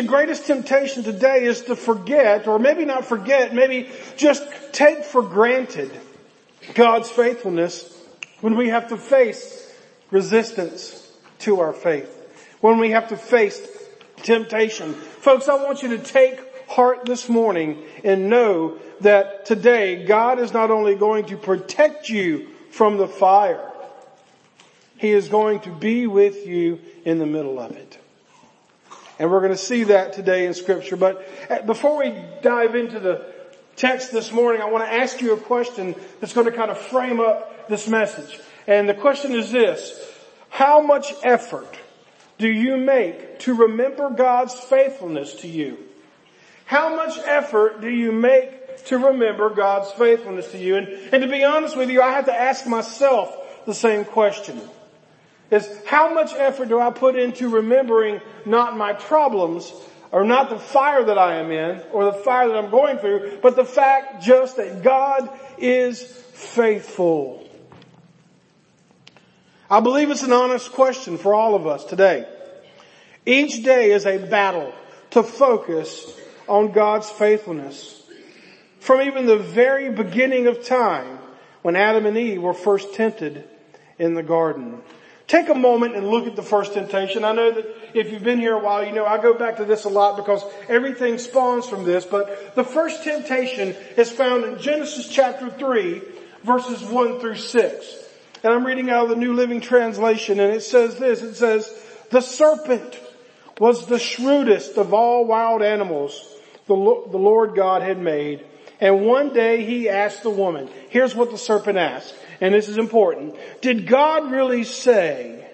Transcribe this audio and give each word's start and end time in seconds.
The 0.00 0.06
greatest 0.06 0.46
temptation 0.46 1.02
today 1.02 1.44
is 1.44 1.60
to 1.64 1.76
forget, 1.76 2.48
or 2.48 2.58
maybe 2.58 2.86
not 2.86 3.04
forget, 3.04 3.54
maybe 3.54 3.90
just 4.16 4.42
take 4.72 5.04
for 5.04 5.20
granted 5.20 5.90
God's 6.72 7.10
faithfulness 7.10 7.94
when 8.40 8.56
we 8.56 8.70
have 8.70 8.88
to 8.88 8.96
face 8.96 9.70
resistance 10.10 11.06
to 11.40 11.60
our 11.60 11.74
faith. 11.74 12.08
When 12.62 12.78
we 12.78 12.92
have 12.92 13.08
to 13.08 13.16
face 13.18 13.60
temptation. 14.22 14.94
Folks, 14.94 15.50
I 15.50 15.62
want 15.62 15.82
you 15.82 15.94
to 15.94 15.98
take 15.98 16.40
heart 16.66 17.04
this 17.04 17.28
morning 17.28 17.84
and 18.02 18.30
know 18.30 18.78
that 19.02 19.44
today 19.44 20.06
God 20.06 20.38
is 20.38 20.54
not 20.54 20.70
only 20.70 20.94
going 20.94 21.26
to 21.26 21.36
protect 21.36 22.08
you 22.08 22.48
from 22.70 22.96
the 22.96 23.06
fire, 23.06 23.70
He 24.96 25.10
is 25.10 25.28
going 25.28 25.60
to 25.60 25.70
be 25.70 26.06
with 26.06 26.46
you 26.46 26.80
in 27.04 27.18
the 27.18 27.26
middle 27.26 27.58
of 27.60 27.72
it. 27.72 27.99
And 29.20 29.30
we're 29.30 29.40
going 29.40 29.52
to 29.52 29.58
see 29.58 29.84
that 29.84 30.14
today 30.14 30.46
in 30.46 30.54
scripture. 30.54 30.96
But 30.96 31.22
uh, 31.50 31.60
before 31.60 31.98
we 31.98 32.14
dive 32.40 32.74
into 32.74 32.98
the 32.98 33.26
text 33.76 34.12
this 34.12 34.32
morning, 34.32 34.62
I 34.62 34.70
want 34.70 34.82
to 34.82 34.90
ask 34.90 35.20
you 35.20 35.34
a 35.34 35.36
question 35.36 35.94
that's 36.20 36.32
going 36.32 36.46
to 36.46 36.52
kind 36.52 36.70
of 36.70 36.78
frame 36.78 37.20
up 37.20 37.68
this 37.68 37.86
message. 37.86 38.40
And 38.66 38.88
the 38.88 38.94
question 38.94 39.34
is 39.34 39.52
this, 39.52 40.00
how 40.48 40.80
much 40.80 41.12
effort 41.22 41.68
do 42.38 42.48
you 42.48 42.78
make 42.78 43.40
to 43.40 43.52
remember 43.52 44.08
God's 44.08 44.54
faithfulness 44.54 45.34
to 45.42 45.48
you? 45.48 45.76
How 46.64 46.96
much 46.96 47.18
effort 47.18 47.82
do 47.82 47.90
you 47.90 48.12
make 48.12 48.86
to 48.86 48.96
remember 48.96 49.50
God's 49.50 49.90
faithfulness 49.90 50.50
to 50.52 50.58
you? 50.58 50.76
And, 50.76 50.88
and 50.88 51.22
to 51.22 51.28
be 51.28 51.44
honest 51.44 51.76
with 51.76 51.90
you, 51.90 52.00
I 52.00 52.12
have 52.12 52.24
to 52.24 52.34
ask 52.34 52.66
myself 52.66 53.36
the 53.66 53.74
same 53.74 54.06
question 54.06 54.58
is 55.50 55.68
how 55.86 56.14
much 56.14 56.32
effort 56.32 56.68
do 56.68 56.78
I 56.78 56.90
put 56.90 57.16
into 57.16 57.48
remembering 57.48 58.20
not 58.44 58.76
my 58.76 58.92
problems 58.92 59.72
or 60.12 60.24
not 60.24 60.50
the 60.50 60.58
fire 60.58 61.04
that 61.04 61.18
I 61.18 61.36
am 61.36 61.50
in 61.50 61.82
or 61.92 62.04
the 62.04 62.12
fire 62.12 62.48
that 62.48 62.56
I'm 62.56 62.70
going 62.70 62.98
through, 62.98 63.38
but 63.42 63.56
the 63.56 63.64
fact 63.64 64.22
just 64.22 64.56
that 64.56 64.82
God 64.82 65.28
is 65.58 66.02
faithful. 66.02 67.48
I 69.68 69.80
believe 69.80 70.10
it's 70.10 70.24
an 70.24 70.32
honest 70.32 70.72
question 70.72 71.16
for 71.16 71.32
all 71.32 71.54
of 71.54 71.66
us 71.66 71.84
today. 71.84 72.26
Each 73.24 73.62
day 73.62 73.92
is 73.92 74.06
a 74.06 74.18
battle 74.18 74.72
to 75.10 75.22
focus 75.22 76.12
on 76.48 76.72
God's 76.72 77.08
faithfulness. 77.08 78.02
From 78.80 79.02
even 79.02 79.26
the 79.26 79.36
very 79.36 79.90
beginning 79.90 80.46
of 80.46 80.64
time 80.64 81.18
when 81.62 81.76
Adam 81.76 82.06
and 82.06 82.16
Eve 82.16 82.42
were 82.42 82.54
first 82.54 82.94
tempted 82.94 83.48
in 83.98 84.14
the 84.14 84.22
garden. 84.22 84.80
Take 85.30 85.48
a 85.48 85.54
moment 85.54 85.94
and 85.94 86.08
look 86.08 86.26
at 86.26 86.34
the 86.34 86.42
first 86.42 86.74
temptation. 86.74 87.22
I 87.22 87.30
know 87.30 87.52
that 87.52 87.64
if 87.94 88.10
you've 88.10 88.24
been 88.24 88.40
here 88.40 88.54
a 88.54 88.58
while, 88.58 88.84
you 88.84 88.90
know 88.90 89.06
I 89.06 89.22
go 89.22 89.32
back 89.32 89.58
to 89.58 89.64
this 89.64 89.84
a 89.84 89.88
lot 89.88 90.16
because 90.16 90.42
everything 90.68 91.18
spawns 91.18 91.68
from 91.68 91.84
this, 91.84 92.04
but 92.04 92.56
the 92.56 92.64
first 92.64 93.04
temptation 93.04 93.76
is 93.96 94.10
found 94.10 94.42
in 94.42 94.58
Genesis 94.58 95.06
chapter 95.06 95.48
3 95.48 96.02
verses 96.42 96.82
1 96.82 97.20
through 97.20 97.36
6. 97.36 97.94
And 98.42 98.52
I'm 98.52 98.66
reading 98.66 98.90
out 98.90 99.04
of 99.04 99.10
the 99.10 99.14
New 99.14 99.34
Living 99.34 99.60
Translation 99.60 100.40
and 100.40 100.52
it 100.52 100.62
says 100.62 100.98
this, 100.98 101.22
it 101.22 101.36
says, 101.36 101.72
the 102.10 102.22
serpent 102.22 102.98
was 103.60 103.86
the 103.86 104.00
shrewdest 104.00 104.78
of 104.78 104.92
all 104.92 105.26
wild 105.26 105.62
animals 105.62 106.28
the 106.66 106.74
Lord 106.74 107.54
God 107.54 107.82
had 107.82 108.00
made. 108.00 108.44
And 108.80 109.04
one 109.04 109.34
day 109.34 109.64
he 109.64 109.88
asked 109.88 110.22
the 110.22 110.30
woman, 110.30 110.70
here's 110.88 111.14
what 111.14 111.30
the 111.30 111.38
serpent 111.38 111.78
asked 111.78 112.14
and 112.40 112.54
this 112.54 112.68
is 112.68 112.78
important, 112.78 113.36
did 113.60 113.86
God 113.86 114.30
really 114.30 114.64
say 114.64 115.46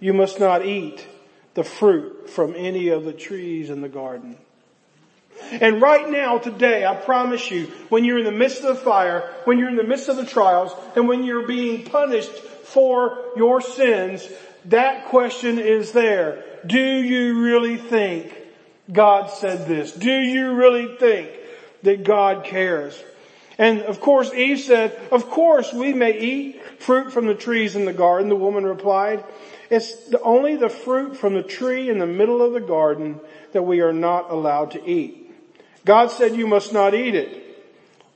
you 0.00 0.12
must 0.12 0.40
not 0.40 0.66
eat 0.66 1.06
the 1.54 1.62
fruit 1.62 2.28
from 2.28 2.54
any 2.56 2.88
of 2.88 3.04
the 3.04 3.12
trees 3.12 3.70
in 3.70 3.80
the 3.80 3.88
garden? 3.88 4.36
And 5.52 5.80
right 5.80 6.10
now, 6.10 6.38
today, 6.38 6.84
I 6.84 6.96
promise 6.96 7.48
you, 7.50 7.66
when 7.88 8.04
you're 8.04 8.18
in 8.18 8.24
the 8.24 8.32
midst 8.32 8.64
of 8.64 8.76
the 8.76 8.82
fire, 8.82 9.32
when 9.44 9.58
you're 9.58 9.68
in 9.68 9.76
the 9.76 9.84
midst 9.84 10.08
of 10.08 10.16
the 10.16 10.26
trials, 10.26 10.72
and 10.96 11.06
when 11.06 11.22
you're 11.22 11.46
being 11.46 11.84
punished 11.84 12.32
for 12.32 13.24
your 13.36 13.60
sins, 13.60 14.28
that 14.64 15.06
question 15.06 15.60
is 15.60 15.92
there. 15.92 16.44
Do 16.66 16.80
you 16.80 17.40
really 17.40 17.76
think 17.76 18.36
God 18.90 19.30
said 19.30 19.68
this? 19.68 19.92
Do 19.92 20.10
you 20.10 20.54
really 20.54 20.96
think 20.96 21.30
that 21.82 22.04
God 22.04 22.44
cares? 22.44 23.02
And 23.58 23.82
of 23.82 24.00
course 24.00 24.32
Eve 24.32 24.60
said, 24.60 24.98
of 25.10 25.28
course 25.30 25.72
we 25.72 25.92
may 25.92 26.18
eat 26.18 26.62
fruit 26.80 27.12
from 27.12 27.26
the 27.26 27.34
trees 27.34 27.74
in 27.76 27.84
the 27.84 27.92
garden. 27.92 28.28
The 28.28 28.36
woman 28.36 28.64
replied, 28.64 29.24
it's 29.70 29.94
only 30.22 30.56
the 30.56 30.68
fruit 30.68 31.16
from 31.16 31.34
the 31.34 31.42
tree 31.42 31.90
in 31.90 31.98
the 31.98 32.06
middle 32.06 32.40
of 32.40 32.52
the 32.52 32.60
garden 32.60 33.20
that 33.52 33.62
we 33.62 33.80
are 33.80 33.92
not 33.92 34.30
allowed 34.30 34.72
to 34.72 34.88
eat. 34.88 35.34
God 35.84 36.10
said 36.10 36.36
you 36.36 36.46
must 36.46 36.72
not 36.72 36.94
eat 36.94 37.14
it 37.14 37.44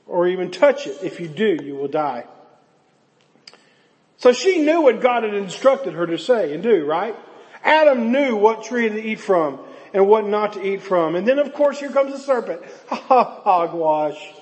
or 0.07 0.27
even 0.27 0.51
touch 0.51 0.87
it. 0.87 0.97
If 1.03 1.19
you 1.19 1.27
do, 1.27 1.57
you 1.61 1.75
will 1.75 1.87
die. 1.87 2.25
So 4.17 4.31
she 4.31 4.61
knew 4.61 4.81
what 4.81 5.01
God 5.01 5.23
had 5.23 5.33
instructed 5.33 5.93
her 5.93 6.07
to 6.07 6.17
say 6.17 6.53
and 6.53 6.63
do, 6.63 6.85
right? 6.85 7.15
Adam 7.63 8.11
knew 8.11 8.35
what 8.35 8.63
tree 8.63 8.87
to 8.87 9.03
eat 9.03 9.19
from 9.19 9.59
and 9.93 10.07
what 10.07 10.25
not 10.25 10.53
to 10.53 10.65
eat 10.65 10.81
from. 10.81 11.15
And 11.15 11.27
then 11.27 11.39
of 11.39 11.53
course 11.53 11.79
here 11.79 11.91
comes 11.91 12.11
the 12.11 12.19
serpent. 12.19 12.61
Ha 12.87 12.95
ha 12.95 13.41
hogwash. 13.43 14.33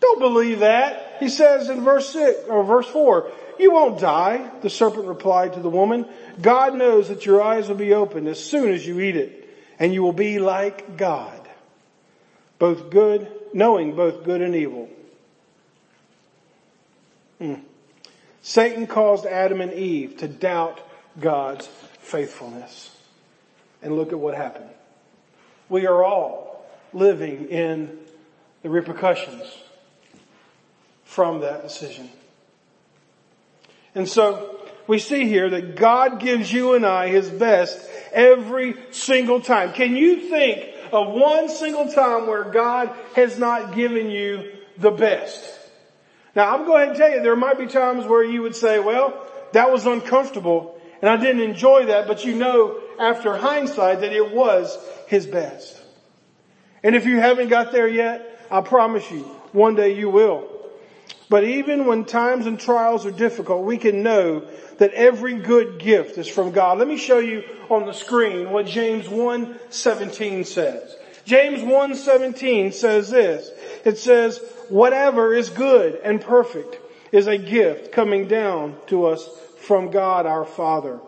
Don't 0.00 0.20
believe 0.20 0.60
that. 0.60 1.16
He 1.20 1.28
says 1.28 1.68
in 1.68 1.82
verse 1.82 2.08
six, 2.08 2.40
or 2.48 2.64
verse 2.64 2.86
four, 2.86 3.30
you 3.58 3.72
won't 3.72 4.00
die, 4.00 4.50
the 4.62 4.70
serpent 4.70 5.06
replied 5.06 5.54
to 5.54 5.60
the 5.60 5.68
woman. 5.68 6.06
God 6.40 6.76
knows 6.76 7.08
that 7.08 7.26
your 7.26 7.42
eyes 7.42 7.68
will 7.68 7.76
be 7.76 7.92
opened 7.92 8.28
as 8.28 8.42
soon 8.42 8.72
as 8.72 8.86
you 8.86 9.00
eat 9.00 9.16
it, 9.16 9.48
and 9.80 9.92
you 9.92 10.02
will 10.02 10.12
be 10.12 10.38
like 10.38 10.96
God, 10.96 11.48
both 12.60 12.90
good, 12.90 13.30
knowing 13.52 13.96
both 13.96 14.22
good 14.22 14.40
and 14.40 14.54
evil. 14.54 14.88
Hmm. 17.38 17.54
Satan 18.42 18.86
caused 18.86 19.26
Adam 19.26 19.60
and 19.60 19.72
Eve 19.72 20.18
to 20.18 20.28
doubt 20.28 20.80
God's 21.18 21.66
faithfulness. 21.98 22.94
And 23.82 23.96
look 23.96 24.12
at 24.12 24.18
what 24.18 24.34
happened. 24.34 24.70
We 25.68 25.86
are 25.86 26.02
all 26.02 26.66
living 26.92 27.48
in 27.48 27.98
the 28.62 28.70
repercussions 28.70 29.44
from 31.04 31.40
that 31.40 31.62
decision. 31.62 32.08
And 33.94 34.08
so 34.08 34.58
we 34.86 34.98
see 34.98 35.26
here 35.28 35.50
that 35.50 35.76
God 35.76 36.20
gives 36.20 36.52
you 36.52 36.74
and 36.74 36.84
I 36.84 37.08
His 37.08 37.28
best 37.28 37.88
every 38.12 38.74
single 38.90 39.40
time. 39.40 39.72
Can 39.72 39.96
you 39.96 40.28
think 40.28 40.74
of 40.92 41.12
one 41.12 41.48
single 41.48 41.90
time 41.92 42.26
where 42.26 42.44
God 42.44 42.94
has 43.14 43.38
not 43.38 43.74
given 43.74 44.10
you 44.10 44.52
the 44.78 44.90
best? 44.90 45.58
Now 46.34 46.54
I'm 46.54 46.66
going 46.66 46.92
to 46.92 46.98
tell 46.98 47.10
you 47.10 47.22
there 47.22 47.36
might 47.36 47.58
be 47.58 47.66
times 47.66 48.06
where 48.06 48.24
you 48.24 48.42
would 48.42 48.56
say, 48.56 48.78
well, 48.78 49.26
that 49.52 49.70
was 49.70 49.86
uncomfortable 49.86 50.80
and 51.00 51.08
I 51.08 51.16
didn't 51.16 51.42
enjoy 51.42 51.86
that, 51.86 52.06
but 52.06 52.24
you 52.24 52.34
know 52.34 52.80
after 52.98 53.36
hindsight 53.36 54.00
that 54.00 54.12
it 54.12 54.32
was 54.32 54.76
His 55.06 55.26
best. 55.26 55.80
And 56.82 56.94
if 56.94 57.06
you 57.06 57.20
haven't 57.20 57.48
got 57.48 57.72
there 57.72 57.88
yet, 57.88 58.46
I 58.50 58.60
promise 58.60 59.10
you, 59.10 59.22
one 59.52 59.74
day 59.74 59.98
you 59.98 60.10
will. 60.10 60.46
But 61.28 61.44
even 61.44 61.86
when 61.86 62.04
times 62.04 62.46
and 62.46 62.58
trials 62.58 63.04
are 63.04 63.10
difficult, 63.10 63.64
we 63.64 63.76
can 63.76 64.02
know 64.02 64.48
that 64.78 64.92
every 64.94 65.34
good 65.34 65.78
gift 65.78 66.16
is 66.16 66.28
from 66.28 66.52
God. 66.52 66.78
Let 66.78 66.88
me 66.88 66.96
show 66.96 67.18
you 67.18 67.44
on 67.68 67.84
the 67.84 67.92
screen 67.92 68.50
what 68.50 68.66
James 68.66 69.06
1:17 69.06 70.46
says. 70.46 70.96
James 71.24 71.60
1:17 71.60 72.72
says 72.72 73.10
this. 73.10 73.50
It 73.84 73.98
says, 73.98 74.40
whatever 74.68 75.34
is 75.34 75.50
good 75.50 76.00
and 76.02 76.20
perfect 76.20 76.78
is 77.12 77.26
a 77.26 77.36
gift 77.36 77.92
coming 77.92 78.28
down 78.28 78.76
to 78.86 79.06
us 79.06 79.28
from 79.58 79.90
God 79.90 80.24
our 80.24 80.44
Father, 80.44 81.00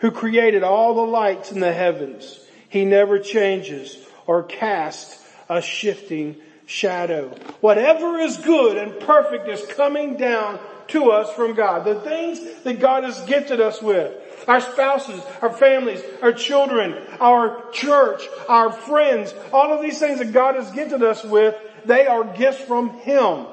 who 0.00 0.10
created 0.10 0.62
all 0.62 0.94
the 0.94 1.00
lights 1.00 1.52
in 1.52 1.60
the 1.60 1.72
heavens. 1.72 2.38
He 2.68 2.84
never 2.84 3.18
changes 3.18 3.96
or 4.26 4.42
casts 4.42 5.22
a 5.48 5.60
shifting 5.60 6.36
shadow. 6.66 7.28
Whatever 7.60 8.18
is 8.18 8.36
good 8.38 8.76
and 8.76 9.00
perfect 9.00 9.48
is 9.48 9.64
coming 9.74 10.16
down 10.16 10.58
to 10.88 11.10
us 11.10 11.32
from 11.34 11.54
God. 11.54 11.84
The 11.84 12.00
things 12.00 12.40
that 12.62 12.80
God 12.80 13.04
has 13.04 13.20
gifted 13.22 13.60
us 13.60 13.82
with. 13.82 14.14
Our 14.48 14.60
spouses, 14.60 15.20
our 15.42 15.52
families, 15.52 16.02
our 16.22 16.32
children, 16.32 16.96
our 17.20 17.70
church, 17.72 18.22
our 18.48 18.72
friends, 18.72 19.34
all 19.52 19.72
of 19.72 19.82
these 19.82 19.98
things 19.98 20.18
that 20.18 20.32
God 20.32 20.54
has 20.54 20.70
gifted 20.70 21.02
us 21.02 21.22
with, 21.22 21.54
they 21.84 22.06
are 22.06 22.24
gifts 22.24 22.60
from 22.62 22.90
Him. 23.00 23.46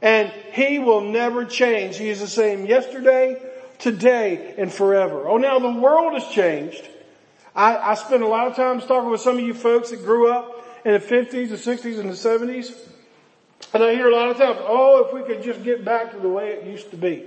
And 0.00 0.32
He 0.52 0.78
will 0.78 1.02
never 1.02 1.44
change. 1.44 1.98
He 1.98 2.08
is 2.08 2.20
the 2.20 2.26
same 2.26 2.64
yesterday, 2.64 3.40
today, 3.82 4.54
and 4.56 4.72
forever. 4.72 5.26
Oh, 5.26 5.36
now 5.38 5.58
the 5.58 5.72
world 5.72 6.14
has 6.14 6.26
changed. 6.28 6.88
I, 7.54 7.76
I 7.76 7.94
spent 7.94 8.22
a 8.22 8.28
lot 8.28 8.46
of 8.46 8.56
time 8.56 8.80
talking 8.80 9.10
with 9.10 9.20
some 9.20 9.38
of 9.38 9.44
you 9.44 9.54
folks 9.54 9.90
that 9.90 10.04
grew 10.04 10.30
up 10.30 10.64
in 10.84 10.92
the 10.92 11.00
50s, 11.00 11.48
the 11.48 11.56
60s, 11.56 11.98
and 11.98 12.08
the 12.08 12.14
70s. 12.14 12.72
And 13.74 13.82
I 13.82 13.94
hear 13.94 14.08
a 14.08 14.14
lot 14.14 14.30
of 14.30 14.36
times, 14.36 14.58
oh, 14.62 15.04
if 15.04 15.12
we 15.12 15.22
could 15.22 15.42
just 15.42 15.64
get 15.64 15.84
back 15.84 16.12
to 16.12 16.18
the 16.18 16.28
way 16.28 16.50
it 16.50 16.64
used 16.64 16.90
to 16.92 16.96
be. 16.96 17.26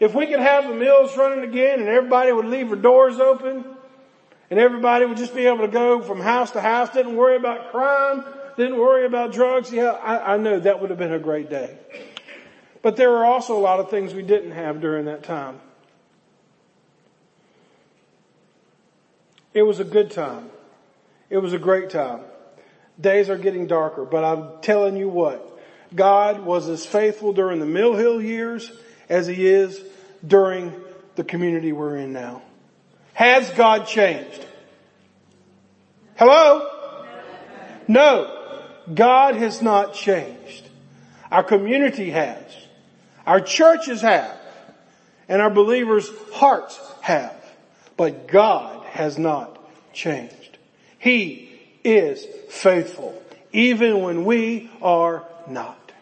If 0.00 0.14
we 0.14 0.26
could 0.26 0.40
have 0.40 0.68
the 0.68 0.74
mills 0.74 1.16
running 1.16 1.44
again 1.48 1.80
and 1.80 1.88
everybody 1.88 2.32
would 2.32 2.46
leave 2.46 2.68
their 2.68 2.76
doors 2.76 3.18
open 3.20 3.64
And 4.50 4.58
everybody 4.58 5.04
would 5.04 5.18
just 5.18 5.34
be 5.34 5.46
able 5.46 5.66
to 5.66 5.68
go 5.68 6.00
from 6.00 6.20
house 6.20 6.52
to 6.52 6.60
house, 6.60 6.90
didn't 6.90 7.16
worry 7.16 7.36
about 7.36 7.70
crime, 7.70 8.24
didn't 8.56 8.78
worry 8.78 9.04
about 9.06 9.32
drugs. 9.32 9.72
Yeah, 9.72 9.90
I, 9.90 10.34
I 10.34 10.36
know 10.38 10.58
that 10.60 10.80
would 10.80 10.90
have 10.90 10.98
been 10.98 11.12
a 11.12 11.18
great 11.18 11.50
day. 11.50 11.76
But 12.80 12.96
there 12.96 13.10
were 13.10 13.24
also 13.24 13.56
a 13.56 13.60
lot 13.60 13.80
of 13.80 13.90
things 13.90 14.14
we 14.14 14.22
didn't 14.22 14.52
have 14.52 14.80
during 14.80 15.04
that 15.04 15.22
time. 15.22 15.60
It 19.58 19.66
was 19.66 19.80
a 19.80 19.84
good 19.84 20.12
time. 20.12 20.50
It 21.30 21.38
was 21.38 21.52
a 21.52 21.58
great 21.58 21.90
time. 21.90 22.20
Days 23.00 23.28
are 23.28 23.36
getting 23.36 23.66
darker, 23.66 24.04
but 24.04 24.22
I'm 24.22 24.62
telling 24.62 24.96
you 24.96 25.08
what, 25.08 25.60
God 25.92 26.44
was 26.44 26.68
as 26.68 26.86
faithful 26.86 27.32
during 27.32 27.58
the 27.58 27.66
Mill 27.66 27.96
Hill 27.96 28.22
years 28.22 28.70
as 29.08 29.26
he 29.26 29.48
is 29.48 29.82
during 30.24 30.72
the 31.16 31.24
community 31.24 31.72
we're 31.72 31.96
in 31.96 32.12
now. 32.12 32.42
Has 33.14 33.50
God 33.50 33.88
changed? 33.88 34.46
Hello? 36.14 36.70
No. 37.88 38.62
God 38.94 39.34
has 39.34 39.60
not 39.60 39.92
changed. 39.92 40.68
Our 41.32 41.42
community 41.42 42.10
has. 42.10 42.44
Our 43.26 43.40
churches 43.40 44.02
have. 44.02 44.38
And 45.28 45.42
our 45.42 45.50
believers' 45.50 46.08
hearts 46.32 46.78
have. 47.00 47.34
But 47.96 48.28
God 48.28 48.77
has 48.98 49.16
not 49.16 49.56
changed. 49.94 50.58
He 50.98 51.56
is 51.84 52.26
faithful, 52.48 53.14
even 53.52 54.02
when 54.02 54.24
we 54.24 54.72
are 54.82 55.24
not. 55.46 55.92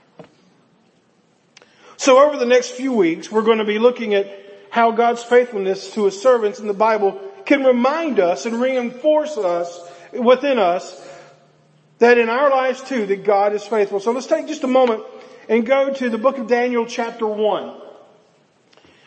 So 1.99 2.19
over 2.19 2.39
the 2.39 2.47
next 2.47 2.71
few 2.71 2.95
weeks, 2.95 3.31
we're 3.31 3.43
going 3.43 3.59
to 3.59 3.67
be 3.67 3.79
looking 3.79 4.15
at 4.15 4.27
how 4.71 4.93
God's 4.93 5.23
faithfulness 5.23 5.93
to 5.93 6.07
his 6.07 6.21
servants 6.21 6.59
in 6.59 6.69
the 6.69 6.73
Bible 6.73 7.21
can 7.45 7.65
remind 7.65 8.19
us 8.19 8.47
and 8.47 8.63
reinforce 8.63 9.37
us 9.37 9.79
within 10.15 10.59
us 10.59 10.99
that 11.99 12.17
in 12.17 12.31
our 12.31 12.49
lives 12.49 12.83
too, 12.83 13.05
that 13.05 13.25
God 13.25 13.53
is 13.53 13.63
faithful. 13.63 14.01
So 14.01 14.13
let's 14.13 14.27
take 14.27 14.47
just 14.47 14.65
a 14.65 14.69
moment 14.69 15.05
and 15.51 15.67
go 15.67 15.93
to 15.93 16.09
the 16.09 16.19
book 16.19 16.39
of 16.39 16.47
Daniel 16.47 16.87
chapter 16.87 17.27
1 17.27 17.75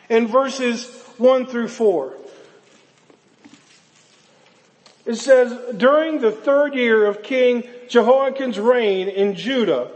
and 0.08 0.28
verses 0.28 0.88
1 1.18 1.46
through 1.46 1.68
4. 1.68 2.19
It 5.10 5.16
says, 5.16 5.74
during 5.76 6.20
the 6.20 6.30
third 6.30 6.72
year 6.76 7.04
of 7.04 7.24
King 7.24 7.68
Jehoiakim's 7.88 8.60
reign 8.60 9.08
in 9.08 9.34
Judah, 9.34 9.90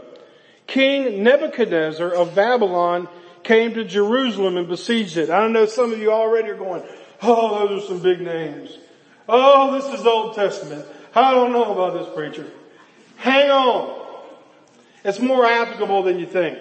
King 0.67 1.23
Nebuchadnezzar 1.23 2.13
of 2.13 2.35
Babylon 2.35 3.07
came 3.41 3.75
to 3.75 3.85
Jerusalem 3.85 4.57
and 4.57 4.67
besieged 4.67 5.15
it. 5.15 5.29
I 5.29 5.47
know 5.47 5.67
some 5.67 5.93
of 5.93 5.99
you 5.99 6.11
already 6.11 6.49
are 6.49 6.57
going, 6.57 6.83
oh, 7.21 7.65
those 7.65 7.85
are 7.85 7.87
some 7.87 8.01
big 8.01 8.19
names. 8.19 8.77
Oh, 9.29 9.79
this 9.79 9.97
is 9.97 10.05
Old 10.05 10.35
Testament. 10.35 10.85
I 11.15 11.31
don't 11.31 11.53
know 11.53 11.71
about 11.71 11.97
this 11.97 12.13
preacher. 12.13 12.51
Hang 13.15 13.49
on. 13.49 13.97
It's 15.05 15.21
more 15.21 15.45
applicable 15.45 16.03
than 16.03 16.19
you 16.19 16.25
think. 16.25 16.59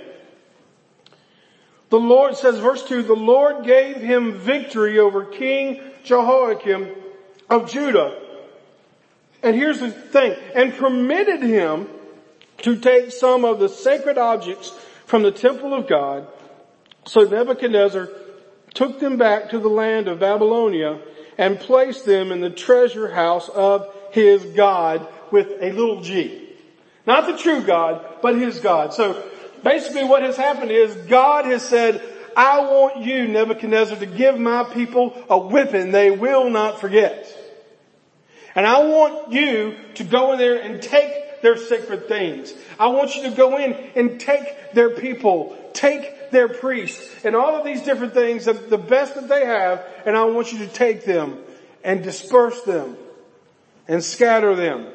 The 1.89 1.99
Lord 1.99 2.37
says, 2.37 2.61
verse 2.61 2.87
2, 2.87 3.03
the 3.03 3.15
Lord 3.15 3.65
gave 3.65 3.97
him 3.97 4.39
victory 4.39 5.00
over 5.00 5.25
King 5.25 5.81
Jehoiakim 6.05 6.89
of 7.50 7.69
Judah. 7.69 8.21
And 9.44 9.55
here's 9.55 9.79
the 9.79 9.91
thing, 9.91 10.35
and 10.55 10.75
permitted 10.75 11.43
him 11.43 11.87
to 12.62 12.76
take 12.76 13.12
some 13.12 13.44
of 13.44 13.61
the 13.61 13.69
sacred 13.69 14.17
objects 14.17 14.70
from 15.05 15.23
the 15.23 15.31
temple 15.31 15.75
of 15.75 15.87
God. 15.87 16.26
So 17.05 17.20
Nebuchadnezzar 17.20 18.08
took 18.73 19.00
them 19.00 19.19
back 19.19 19.50
to 19.50 19.58
the 19.58 19.69
land 19.69 20.08
of 20.08 20.20
Babylonia 20.20 20.99
and 21.37 21.61
placed 21.61 22.06
them 22.06 22.32
in 22.32 22.41
the 22.41 22.49
treasure 22.49 23.12
house 23.12 23.50
of 23.50 23.94
his 24.12 24.43
God 24.46 25.06
with 25.31 25.49
a 25.61 25.73
little 25.73 26.00
g. 26.00 26.49
Not 27.06 27.26
the 27.26 27.37
true 27.37 27.62
God, 27.62 28.02
but 28.23 28.37
his 28.37 28.61
God. 28.61 28.94
So 28.94 29.29
basically 29.62 30.05
what 30.05 30.23
has 30.23 30.38
happened 30.38 30.70
is 30.70 30.94
God 31.06 31.44
has 31.44 31.62
said, 31.62 32.02
I 32.35 32.61
want 32.61 33.05
you, 33.05 33.29
Nebuchadnezzar, 33.29 33.99
to 33.99 34.06
give 34.06 34.38
my 34.38 34.64
people 34.64 35.23
a 35.29 35.38
whipping 35.38 35.93
they 35.93 36.11
will 36.11 36.49
not 36.49 36.81
forget. 36.81 37.44
And 38.55 38.67
I 38.67 38.85
want 38.85 39.33
you 39.33 39.77
to 39.95 40.05
go 40.05 40.33
in 40.33 40.39
there 40.39 40.61
and 40.61 40.81
take 40.81 41.43
their 41.43 41.56
sacred 41.56 42.09
things. 42.09 42.55
I 42.79 42.89
want 42.89 43.17
you 43.17 43.23
to 43.25 43.31
go 43.31 43.59
in 43.59 43.73
and 43.97 44.21
take 44.21 44.73
their 44.73 44.91
people, 44.91 45.56
take 45.73 46.31
their 46.31 46.49
priests, 46.49 47.25
and 47.25 47.35
all 47.35 47.56
of 47.56 47.65
these 47.65 47.83
different 47.83 48.15
things, 48.15 48.45
the 48.45 48.79
best 48.79 49.15
that 49.17 49.29
they 49.29 49.45
have, 49.45 49.85
and 50.06 50.17
I 50.17 50.25
want 50.25 50.53
you 50.53 50.59
to 50.61 50.69
take 50.69 51.05
them 51.05 51.39
and 51.83 52.03
disperse 52.03 52.62
them 52.62 52.97
and 53.89 54.03
scatter 54.03 54.55
them. 54.55 54.87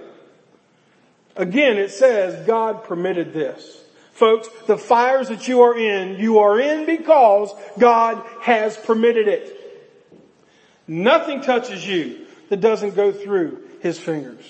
Again, 1.35 1.77
it 1.77 1.91
says 1.91 2.45
God 2.47 2.83
permitted 2.85 3.33
this. 3.33 3.83
Folks, 4.13 4.49
the 4.67 4.77
fires 4.77 5.29
that 5.29 5.47
you 5.47 5.61
are 5.61 5.77
in, 5.77 6.19
you 6.19 6.39
are 6.39 6.59
in 6.59 6.85
because 6.85 7.53
God 7.77 8.21
has 8.41 8.75
permitted 8.75 9.27
it. 9.27 9.55
Nothing 10.87 11.41
touches 11.41 11.87
you 11.87 12.25
that 12.49 12.61
doesn't 12.61 12.95
go 12.95 13.11
through 13.11 13.63
His 13.81 13.97
fingers. 13.97 14.45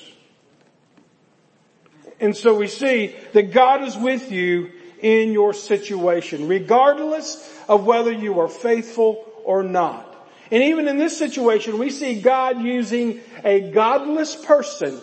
And 2.20 2.36
so 2.36 2.56
we 2.56 2.68
see 2.68 3.16
that 3.34 3.52
God 3.54 3.84
is 3.84 3.96
with 3.96 4.32
you 4.32 4.72
in 5.02 5.32
your 5.32 5.54
situation, 5.54 6.48
regardless 6.48 7.48
of 7.68 7.86
whether 7.86 8.12
you 8.12 8.40
are 8.40 8.50
faithful 8.50 9.26
or 9.46 9.64
not. 9.64 10.06
And 10.52 10.64
even 10.64 10.88
in 10.88 10.98
this 10.98 11.18
situation, 11.18 11.78
we 11.78 11.90
see 11.90 12.22
God 12.22 12.62
using 12.62 13.22
a 13.44 13.72
godless 13.72 14.36
person 14.36 15.00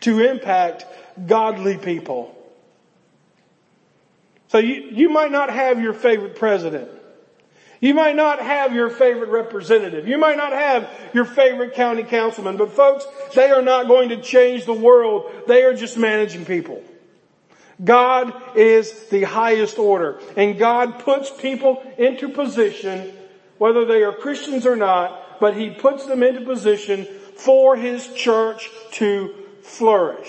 to 0.00 0.20
impact 0.20 0.84
godly 1.26 1.78
people. 1.78 2.32
So 4.48 4.58
you, 4.58 4.90
you 4.92 5.08
might 5.08 5.30
not 5.30 5.50
have 5.50 5.80
your 5.80 5.94
favorite 5.94 6.36
president. 6.36 6.90
You 7.86 7.94
might 7.94 8.16
not 8.16 8.40
have 8.40 8.74
your 8.74 8.90
favorite 8.90 9.28
representative. 9.28 10.08
You 10.08 10.18
might 10.18 10.36
not 10.36 10.50
have 10.50 10.90
your 11.14 11.24
favorite 11.24 11.74
county 11.74 12.02
councilman, 12.02 12.56
but 12.56 12.72
folks, 12.72 13.06
they 13.32 13.48
are 13.48 13.62
not 13.62 13.86
going 13.86 14.08
to 14.08 14.20
change 14.20 14.64
the 14.64 14.72
world. 14.72 15.30
They 15.46 15.62
are 15.62 15.72
just 15.72 15.96
managing 15.96 16.46
people. 16.46 16.82
God 17.84 18.34
is 18.56 19.08
the 19.10 19.22
highest 19.22 19.78
order 19.78 20.18
and 20.36 20.58
God 20.58 20.98
puts 20.98 21.30
people 21.30 21.80
into 21.96 22.28
position, 22.28 23.12
whether 23.58 23.84
they 23.84 24.02
are 24.02 24.12
Christians 24.12 24.66
or 24.66 24.74
not, 24.74 25.38
but 25.38 25.56
He 25.56 25.70
puts 25.70 26.06
them 26.06 26.24
into 26.24 26.40
position 26.40 27.04
for 27.36 27.76
His 27.76 28.12
church 28.14 28.68
to 28.94 29.32
flourish. 29.62 30.28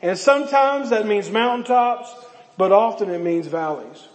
And 0.00 0.16
sometimes 0.16 0.88
that 0.88 1.06
means 1.06 1.28
mountaintops, 1.28 2.10
but 2.56 2.72
often 2.72 3.10
it 3.10 3.20
means 3.20 3.46
valleys. 3.46 4.08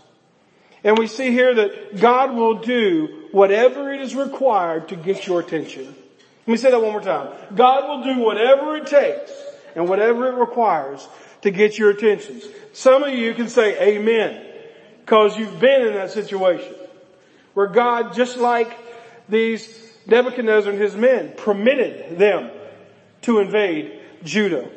And 0.83 0.98
we 0.98 1.07
see 1.07 1.31
here 1.31 1.53
that 1.55 2.00
God 2.00 2.36
will 2.36 2.55
do 2.55 3.27
whatever 3.31 3.91
it 3.91 4.01
is 4.01 4.15
required 4.15 4.89
to 4.89 4.95
get 4.95 5.27
your 5.27 5.39
attention. 5.41 5.86
Let 5.86 6.48
me 6.48 6.57
say 6.57 6.71
that 6.71 6.81
one 6.81 6.91
more 6.91 7.01
time. 7.01 7.31
God 7.55 7.88
will 7.88 8.13
do 8.13 8.19
whatever 8.21 8.77
it 8.77 8.88
takes 8.88 9.31
and 9.75 9.88
whatever 9.88 10.27
it 10.27 10.36
requires 10.36 11.07
to 11.41 11.51
get 11.51 11.77
your 11.77 11.91
attention. 11.91 12.41
Some 12.74 13.03
of 13.03 13.13
you 13.13 13.33
can 13.33 13.50
say 13.50 13.79
amen 13.95 14.45
because 15.01 15.38
you've 15.38 15.59
been 15.59 15.88
in 15.88 15.93
that 15.93 16.12
situation 16.12 16.74
where 17.53 17.67
God, 17.67 18.13
just 18.13 18.38
like 18.38 18.77
these 19.27 19.67
Nebuchadnezzar 20.07 20.71
and 20.71 20.81
his 20.81 20.95
men, 20.95 21.33
permitted 21.36 22.17
them 22.17 22.50
to 23.24 23.39
invade 23.39 24.00
Judah. 24.24 24.69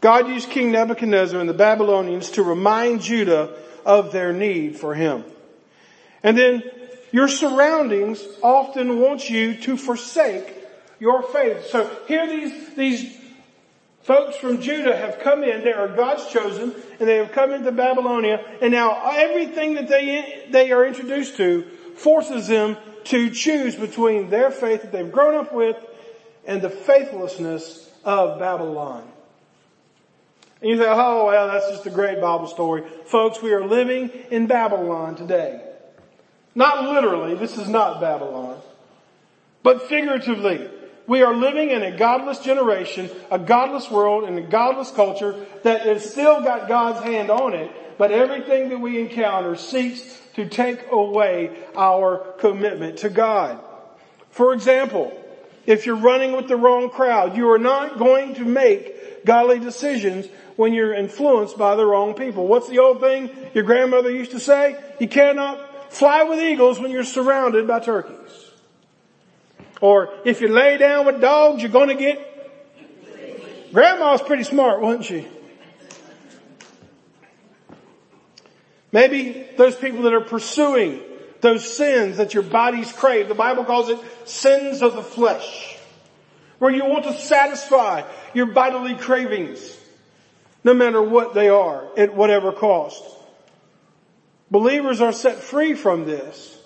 God 0.00 0.28
used 0.28 0.48
King 0.50 0.72
Nebuchadnezzar 0.72 1.38
and 1.38 1.48
the 1.48 1.54
Babylonians 1.54 2.30
to 2.32 2.42
remind 2.42 3.02
Judah 3.02 3.54
of 3.84 4.12
their 4.12 4.32
need 4.32 4.76
for 4.76 4.94
him. 4.94 5.24
And 6.22 6.36
then 6.36 6.62
your 7.12 7.28
surroundings 7.28 8.22
often 8.42 9.00
want 9.00 9.28
you 9.28 9.54
to 9.62 9.76
forsake 9.76 10.54
your 10.98 11.22
faith. 11.22 11.66
So 11.68 11.90
here 12.06 12.26
these, 12.26 12.74
these 12.74 13.18
folks 14.02 14.36
from 14.36 14.60
Judah 14.60 14.96
have 14.96 15.18
come 15.20 15.42
in, 15.42 15.64
they 15.64 15.72
are 15.72 15.88
God's 15.88 16.26
chosen, 16.30 16.74
and 16.98 17.08
they 17.08 17.16
have 17.16 17.32
come 17.32 17.52
into 17.52 17.72
Babylonia, 17.72 18.44
and 18.60 18.72
now 18.72 19.10
everything 19.10 19.74
that 19.74 19.88
they, 19.88 20.46
they 20.50 20.72
are 20.72 20.86
introduced 20.86 21.36
to 21.38 21.62
forces 21.96 22.48
them 22.48 22.76
to 23.04 23.30
choose 23.30 23.74
between 23.76 24.30
their 24.30 24.50
faith 24.50 24.82
that 24.82 24.92
they've 24.92 25.10
grown 25.10 25.34
up 25.34 25.52
with 25.52 25.76
and 26.46 26.62
the 26.62 26.70
faithlessness 26.70 27.90
of 28.04 28.38
Babylon. 28.38 29.10
And 30.60 30.70
you 30.70 30.76
say, 30.76 30.86
oh 30.86 31.26
well, 31.26 31.48
that's 31.48 31.68
just 31.70 31.86
a 31.86 31.90
great 31.90 32.20
Bible 32.20 32.46
story. 32.46 32.82
Folks, 33.06 33.40
we 33.42 33.52
are 33.52 33.64
living 33.64 34.10
in 34.30 34.46
Babylon 34.46 35.16
today. 35.16 35.62
Not 36.54 36.84
literally, 36.84 37.34
this 37.34 37.56
is 37.56 37.68
not 37.68 38.00
Babylon. 38.00 38.60
But 39.62 39.88
figuratively, 39.88 40.68
we 41.06 41.22
are 41.22 41.34
living 41.34 41.70
in 41.70 41.82
a 41.82 41.96
godless 41.96 42.40
generation, 42.40 43.10
a 43.30 43.38
godless 43.38 43.90
world, 43.90 44.24
and 44.24 44.38
a 44.38 44.42
godless 44.42 44.90
culture 44.90 45.46
that 45.62 45.82
has 45.82 46.10
still 46.10 46.42
got 46.42 46.68
God's 46.68 47.00
hand 47.04 47.30
on 47.30 47.54
it, 47.54 47.70
but 47.98 48.12
everything 48.12 48.68
that 48.68 48.80
we 48.80 49.00
encounter 49.00 49.56
seeks 49.56 50.20
to 50.34 50.48
take 50.48 50.90
away 50.90 51.56
our 51.74 52.18
commitment 52.38 52.98
to 52.98 53.08
God. 53.08 53.60
For 54.30 54.52
example, 54.52 55.12
if 55.66 55.86
you're 55.86 55.96
running 55.96 56.32
with 56.32 56.48
the 56.48 56.56
wrong 56.56 56.90
crowd. 56.90 57.36
You 57.36 57.50
are 57.50 57.58
not 57.58 57.98
going 57.98 58.34
to 58.34 58.44
make 58.44 58.96
godly 59.24 59.58
decisions 59.58 60.26
when 60.56 60.72
you're 60.72 60.94
influenced 60.94 61.56
by 61.58 61.76
the 61.76 61.84
wrong 61.84 62.14
people. 62.14 62.46
What's 62.46 62.68
the 62.68 62.78
old 62.78 63.00
thing 63.00 63.30
your 63.54 63.64
grandmother 63.64 64.10
used 64.10 64.32
to 64.32 64.40
say? 64.40 64.76
You 64.98 65.08
cannot 65.08 65.92
fly 65.92 66.24
with 66.24 66.38
eagles 66.38 66.78
when 66.78 66.90
you're 66.90 67.04
surrounded 67.04 67.66
by 67.66 67.80
turkeys. 67.80 68.16
Or 69.80 70.12
if 70.24 70.40
you 70.40 70.48
lay 70.48 70.76
down 70.76 71.06
with 71.06 71.20
dogs, 71.20 71.62
you're 71.62 71.72
gonna 71.72 71.94
get 71.94 72.30
Grandma's 73.72 74.20
pretty 74.22 74.42
smart, 74.42 74.80
wasn't 74.80 75.04
she? 75.04 75.26
Maybe 78.92 79.46
those 79.56 79.76
people 79.76 80.02
that 80.02 80.12
are 80.12 80.20
pursuing 80.20 81.00
those 81.40 81.76
sins 81.76 82.16
that 82.16 82.34
your 82.34 82.42
bodies 82.42 82.92
crave. 82.92 83.28
The 83.28 83.34
Bible 83.34 83.64
calls 83.64 83.88
it 83.88 83.98
sins 84.24 84.82
of 84.82 84.94
the 84.94 85.02
flesh. 85.02 85.69
Where 86.60 86.70
you 86.70 86.84
want 86.84 87.04
to 87.04 87.14
satisfy 87.14 88.02
your 88.34 88.46
bodily 88.46 88.94
cravings, 88.94 89.76
no 90.62 90.74
matter 90.74 91.02
what 91.02 91.32
they 91.32 91.48
are, 91.48 91.88
at 91.96 92.14
whatever 92.14 92.52
cost. 92.52 93.02
Believers 94.50 95.00
are 95.00 95.12
set 95.12 95.38
free 95.38 95.72
from 95.72 96.04
this, 96.04 96.58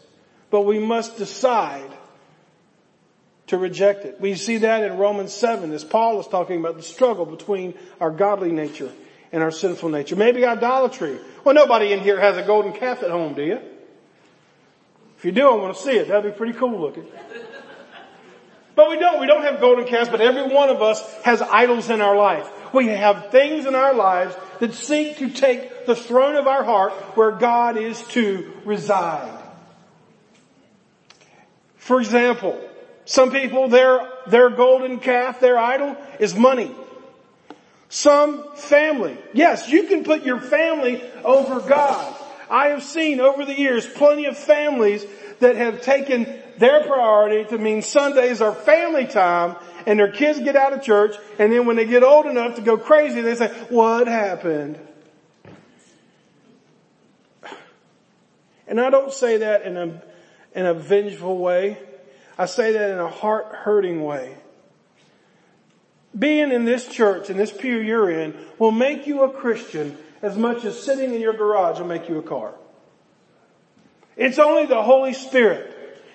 but 0.51 0.63
we 0.63 0.81
must 0.81 1.17
decide 1.17 1.91
to 3.47 3.57
reject 3.57 4.05
it. 4.05 4.21
We 4.21 4.35
see 4.35 4.59
that 4.59 4.83
in 4.83 4.99
Romans 4.99 5.33
7 5.33 5.71
as 5.71 5.85
Paul 5.85 6.19
is 6.19 6.27
talking 6.27 6.59
about 6.59 6.77
the 6.77 6.83
struggle 6.83 7.25
between 7.25 7.75
our 8.01 8.11
godly 8.11 8.51
nature 8.51 8.91
and 9.31 9.45
our 9.45 9.53
sinful 9.53 9.91
nature. 9.91 10.17
Maybe 10.17 10.45
idolatry. 10.45 11.21
Well, 11.45 11.55
nobody 11.55 11.93
in 11.93 12.01
here 12.01 12.19
has 12.19 12.37
a 12.37 12.43
golden 12.43 12.73
calf 12.73 13.05
at 13.05 13.11
home, 13.11 13.35
do 13.35 13.43
you? 13.43 13.61
If 15.19 15.25
you 15.25 15.31
do, 15.31 15.49
I 15.49 15.55
want 15.55 15.77
to 15.77 15.81
see 15.81 15.93
it. 15.93 16.09
That'd 16.09 16.33
be 16.33 16.37
pretty 16.37 16.59
cool 16.59 16.81
looking. 16.81 17.07
But 18.75 18.91
we 18.91 18.99
don't. 18.99 19.21
We 19.21 19.27
don't 19.27 19.43
have 19.43 19.61
golden 19.61 19.87
calves, 19.87 20.11
but 20.11 20.21
every 20.21 20.53
one 20.53 20.69
of 20.69 20.83
us 20.83 21.01
has 21.23 21.41
idols 21.41 21.91
in 21.91 22.01
our 22.01 22.17
life. 22.17 22.51
We 22.73 22.89
have 22.89 23.31
things 23.31 23.67
in 23.67 23.75
our 23.75 23.95
lives 23.95 24.35
that 24.59 24.75
seek 24.75 25.19
to 25.19 25.31
take 25.31 25.87
the 25.87 25.95
throne 25.95 26.35
of 26.35 26.47
our 26.47 26.65
heart 26.65 26.93
where 27.17 27.31
God 27.31 27.77
is 27.77 28.03
to 28.09 28.53
reside. 28.65 29.41
For 31.77 32.01
example, 32.01 32.61
some 33.05 33.31
people, 33.31 33.69
their, 33.69 34.09
their 34.27 34.51
golden 34.51 34.99
calf, 34.99 35.39
their 35.39 35.59
idol 35.59 35.97
is 36.19 36.35
money. 36.35 36.75
Some 37.91 38.57
family. 38.57 39.17
Yes, 39.35 39.69
you 39.69 39.85
can 39.85 40.03
put 40.03 40.25
your 40.25 40.41
family 40.41 41.03
over 41.23 41.61
God. 41.61 42.17
I 42.51 42.69
have 42.69 42.83
seen 42.83 43.21
over 43.21 43.45
the 43.45 43.57
years 43.57 43.87
plenty 43.87 44.25
of 44.25 44.37
families 44.37 45.05
that 45.41 45.57
have 45.57 45.83
taken 45.83 46.41
their 46.59 46.85
priority 46.85 47.45
to 47.51 47.59
mean 47.59 47.83
Sundays 47.83 48.41
are 48.41 48.55
family 48.55 49.07
time 49.07 49.57
and 49.87 49.99
their 49.99 50.11
kids 50.11 50.41
get 50.41 50.57
out 50.57 50.73
of 50.73 50.83
church 50.83 51.17
and 51.39 51.53
then 51.53 51.67
when 51.67 51.77
they 51.77 51.85
get 51.85 52.03
old 52.03 52.27
enough 52.27 52.57
to 52.57 52.63
go 52.63 52.77
crazy 52.77 53.21
they 53.21 53.35
say, 53.35 53.49
what 53.69 54.07
happened? 54.07 54.79
And 58.67 58.81
I 58.81 58.91
don't 58.91 59.13
say 59.13 59.39
that 59.39 59.63
in 59.63 59.77
a, 59.77 60.03
in 60.55 60.67
a 60.67 60.75
vengeful 60.75 61.39
way. 61.39 61.79
I 62.39 62.47
say 62.47 62.73
that 62.73 62.91
in 62.91 62.99
a 62.99 63.09
heart 63.09 63.47
hurting 63.55 64.03
way. 64.03 64.37
Being 66.19 66.53
in 66.53 66.65
this 66.65 66.87
church, 66.87 67.29
in 67.29 67.37
this 67.37 67.53
pew 67.53 67.79
you're 67.79 68.11
in, 68.11 68.37
will 68.59 68.71
make 68.71 69.07
you 69.07 69.25
a 69.25 69.31
Christian 69.31 69.99
as 70.23 70.37
much 70.37 70.65
as 70.65 70.81
sitting 70.81 71.13
in 71.13 71.21
your 71.21 71.35
garage 71.35 71.79
will 71.79 71.87
make 71.87 72.09
you 72.09 72.19
a 72.19 72.23
car. 72.23 72.55
It's 74.17 74.39
only 74.39 74.67
the 74.67 74.83
Holy 74.83 75.13
Spirit 75.13 75.74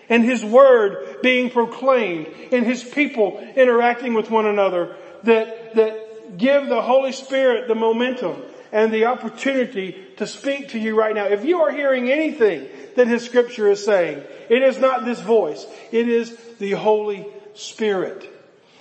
and 0.10 0.24
His 0.24 0.44
Word 0.44 1.22
being 1.22 1.50
proclaimed 1.50 2.28
and 2.52 2.66
His 2.66 2.84
people 2.84 3.40
interacting 3.56 4.14
with 4.14 4.30
one 4.30 4.46
another 4.46 4.96
that, 5.24 5.76
that 5.76 6.38
give 6.38 6.68
the 6.68 6.82
Holy 6.82 7.12
Spirit 7.12 7.68
the 7.68 7.76
momentum 7.76 8.42
and 8.72 8.94
the 8.94 9.06
opportunity 9.06 9.96
to 10.18 10.28
speak 10.28 10.70
to 10.70 10.80
you 10.80 10.98
right 10.98 11.16
now. 11.16 11.26
If 11.26 11.46
you 11.46 11.62
are 11.62 11.72
hearing 11.72 12.10
anything 12.12 12.68
that 12.96 13.08
His 13.08 13.24
Scripture 13.24 13.70
is 13.70 13.84
saying, 13.84 14.24
it 14.50 14.62
is 14.62 14.80
not 14.80 15.06
this 15.06 15.22
voice. 15.22 15.66
It 15.92 16.08
is 16.08 16.36
the 16.60 16.72
Holy 16.72 17.26
Spirit. 17.54 18.28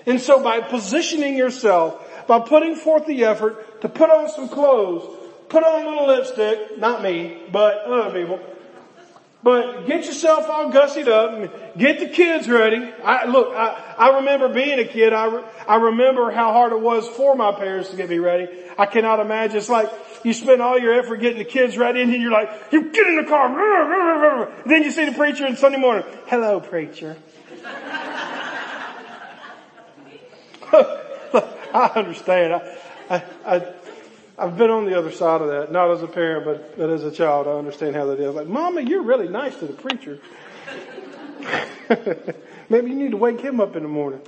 And 0.07 0.21
so 0.21 0.43
by 0.43 0.61
positioning 0.61 1.37
yourself, 1.37 2.27
by 2.27 2.41
putting 2.41 2.75
forth 2.75 3.07
the 3.07 3.25
effort 3.25 3.83
to 3.83 3.89
put 3.89 4.11
on 4.11 4.29
some 4.31 4.49
clothes, 4.49 5.05
put 5.49 5.65
on 5.65 5.85
a 5.85 5.89
little 5.89 6.07
lipstick, 6.07 6.79
not 6.79 7.03
me, 7.03 7.43
but 7.53 7.85
other 7.85 8.19
people, 8.19 8.41
but 9.43 9.87
get 9.87 10.05
yourself 10.05 10.49
all 10.49 10.73
gussied 10.73 11.07
up 11.07 11.33
and 11.33 11.51
get 11.79 12.01
the 12.01 12.09
kids 12.09 12.49
ready. 12.49 12.93
I, 13.05 13.27
look, 13.27 13.55
I, 13.55 13.95
I 13.97 14.17
remember 14.17 14.49
being 14.49 14.81
a 14.81 14.85
kid. 14.85 15.13
I, 15.13 15.27
re, 15.27 15.43
I 15.67 15.77
remember 15.77 16.31
how 16.33 16.53
hard 16.53 16.73
it 16.73 16.81
was 16.81 17.07
for 17.07 17.37
my 17.37 17.53
parents 17.53 17.91
to 17.91 17.97
get 17.97 18.11
me 18.11 18.19
ready. 18.19 18.49
I 18.77 18.87
cannot 18.87 19.21
imagine. 19.21 19.57
It's 19.57 19.69
like 19.69 19.91
you 20.25 20.33
spend 20.33 20.61
all 20.61 20.77
your 20.79 20.93
effort 20.99 21.19
getting 21.19 21.39
the 21.39 21.45
kids 21.45 21.79
ready 21.79 22.03
and 22.03 22.13
then 22.13 22.21
you're 22.21 22.33
like, 22.33 22.51
you 22.73 22.91
get 22.91 23.07
in 23.07 23.17
the 23.17 23.25
car. 23.25 23.49
Then 24.67 24.83
you 24.83 24.91
see 24.91 25.05
the 25.05 25.13
preacher 25.13 25.47
on 25.47 25.57
Sunday 25.57 25.79
morning. 25.79 26.05
Hello, 26.27 26.61
preacher. 26.61 27.17
I 30.73 31.93
understand. 31.95 32.55
I, 32.55 32.77
I, 33.11 33.23
I 33.47 33.59
I've 34.39 34.57
been 34.57 34.71
on 34.71 34.85
the 34.85 34.97
other 34.97 35.11
side 35.11 35.41
of 35.41 35.49
that, 35.49 35.73
not 35.73 35.91
as 35.91 36.01
a 36.03 36.07
parent, 36.07 36.45
but, 36.45 36.79
but 36.79 36.91
as 36.91 37.03
a 37.03 37.11
child. 37.11 37.49
I 37.49 37.53
understand 37.53 37.97
how 37.97 38.07
that 38.07 38.21
is. 38.21 38.33
Like, 38.35 38.47
Mama, 38.47 38.83
you're 38.83 39.03
really 39.03 39.29
nice 39.29 39.57
to 39.57 39.67
the 39.67 39.73
preacher. 39.73 40.21
Maybe 42.69 42.91
you 42.91 42.97
need 42.97 43.11
to 43.11 43.17
wake 43.17 43.41
him 43.41 43.61
up 43.61 43.75
in 43.75 43.83
the 43.83 43.89
morning. 43.89 44.21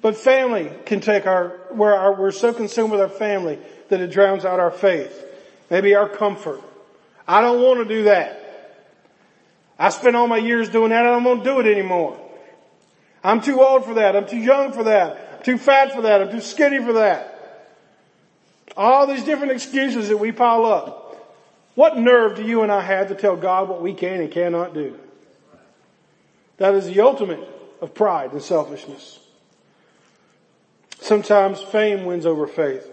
But 0.00 0.16
family 0.16 0.70
can 0.86 1.00
take 1.00 1.26
our, 1.26 1.58
where 1.70 1.92
our, 1.92 2.14
we're 2.14 2.30
so 2.30 2.52
consumed 2.52 2.92
with 2.92 3.00
our 3.00 3.08
family 3.08 3.58
that 3.88 4.00
it 4.00 4.12
drowns 4.12 4.44
out 4.44 4.60
our 4.60 4.70
faith. 4.70 5.24
Maybe 5.70 5.96
our 5.96 6.08
comfort. 6.08 6.62
I 7.26 7.40
don't 7.40 7.60
want 7.60 7.80
to 7.80 7.94
do 7.94 8.04
that. 8.04 8.44
I 9.76 9.88
spent 9.88 10.14
all 10.14 10.28
my 10.28 10.36
years 10.38 10.68
doing 10.68 10.90
that. 10.90 11.00
and 11.00 11.08
I 11.08 11.10
don't 11.14 11.24
want 11.24 11.42
to 11.42 11.50
do 11.50 11.58
it 11.58 11.66
anymore. 11.66 12.16
I'm 13.24 13.40
too 13.40 13.60
old 13.60 13.84
for 13.84 13.94
that. 13.94 14.14
I'm 14.14 14.28
too 14.28 14.38
young 14.38 14.72
for 14.72 14.84
that 14.84 15.27
too 15.44 15.58
fat 15.58 15.92
for 15.92 16.02
that. 16.02 16.20
I'm 16.20 16.30
too 16.30 16.40
skinny 16.40 16.78
for 16.78 16.94
that. 16.94 17.34
All 18.76 19.06
these 19.06 19.24
different 19.24 19.52
excuses 19.52 20.08
that 20.08 20.16
we 20.18 20.32
pile 20.32 20.64
up. 20.64 21.08
What 21.74 21.96
nerve 21.96 22.36
do 22.36 22.42
you 22.42 22.62
and 22.62 22.72
I 22.72 22.80
have 22.80 23.08
to 23.08 23.14
tell 23.14 23.36
God 23.36 23.68
what 23.68 23.82
we 23.82 23.94
can 23.94 24.20
and 24.20 24.30
cannot 24.30 24.74
do? 24.74 24.98
That 26.56 26.74
is 26.74 26.86
the 26.86 27.00
ultimate 27.00 27.40
of 27.80 27.94
pride 27.94 28.32
and 28.32 28.42
selfishness. 28.42 29.20
Sometimes 31.00 31.60
fame 31.60 32.04
wins 32.04 32.26
over 32.26 32.46
faith. 32.46 32.90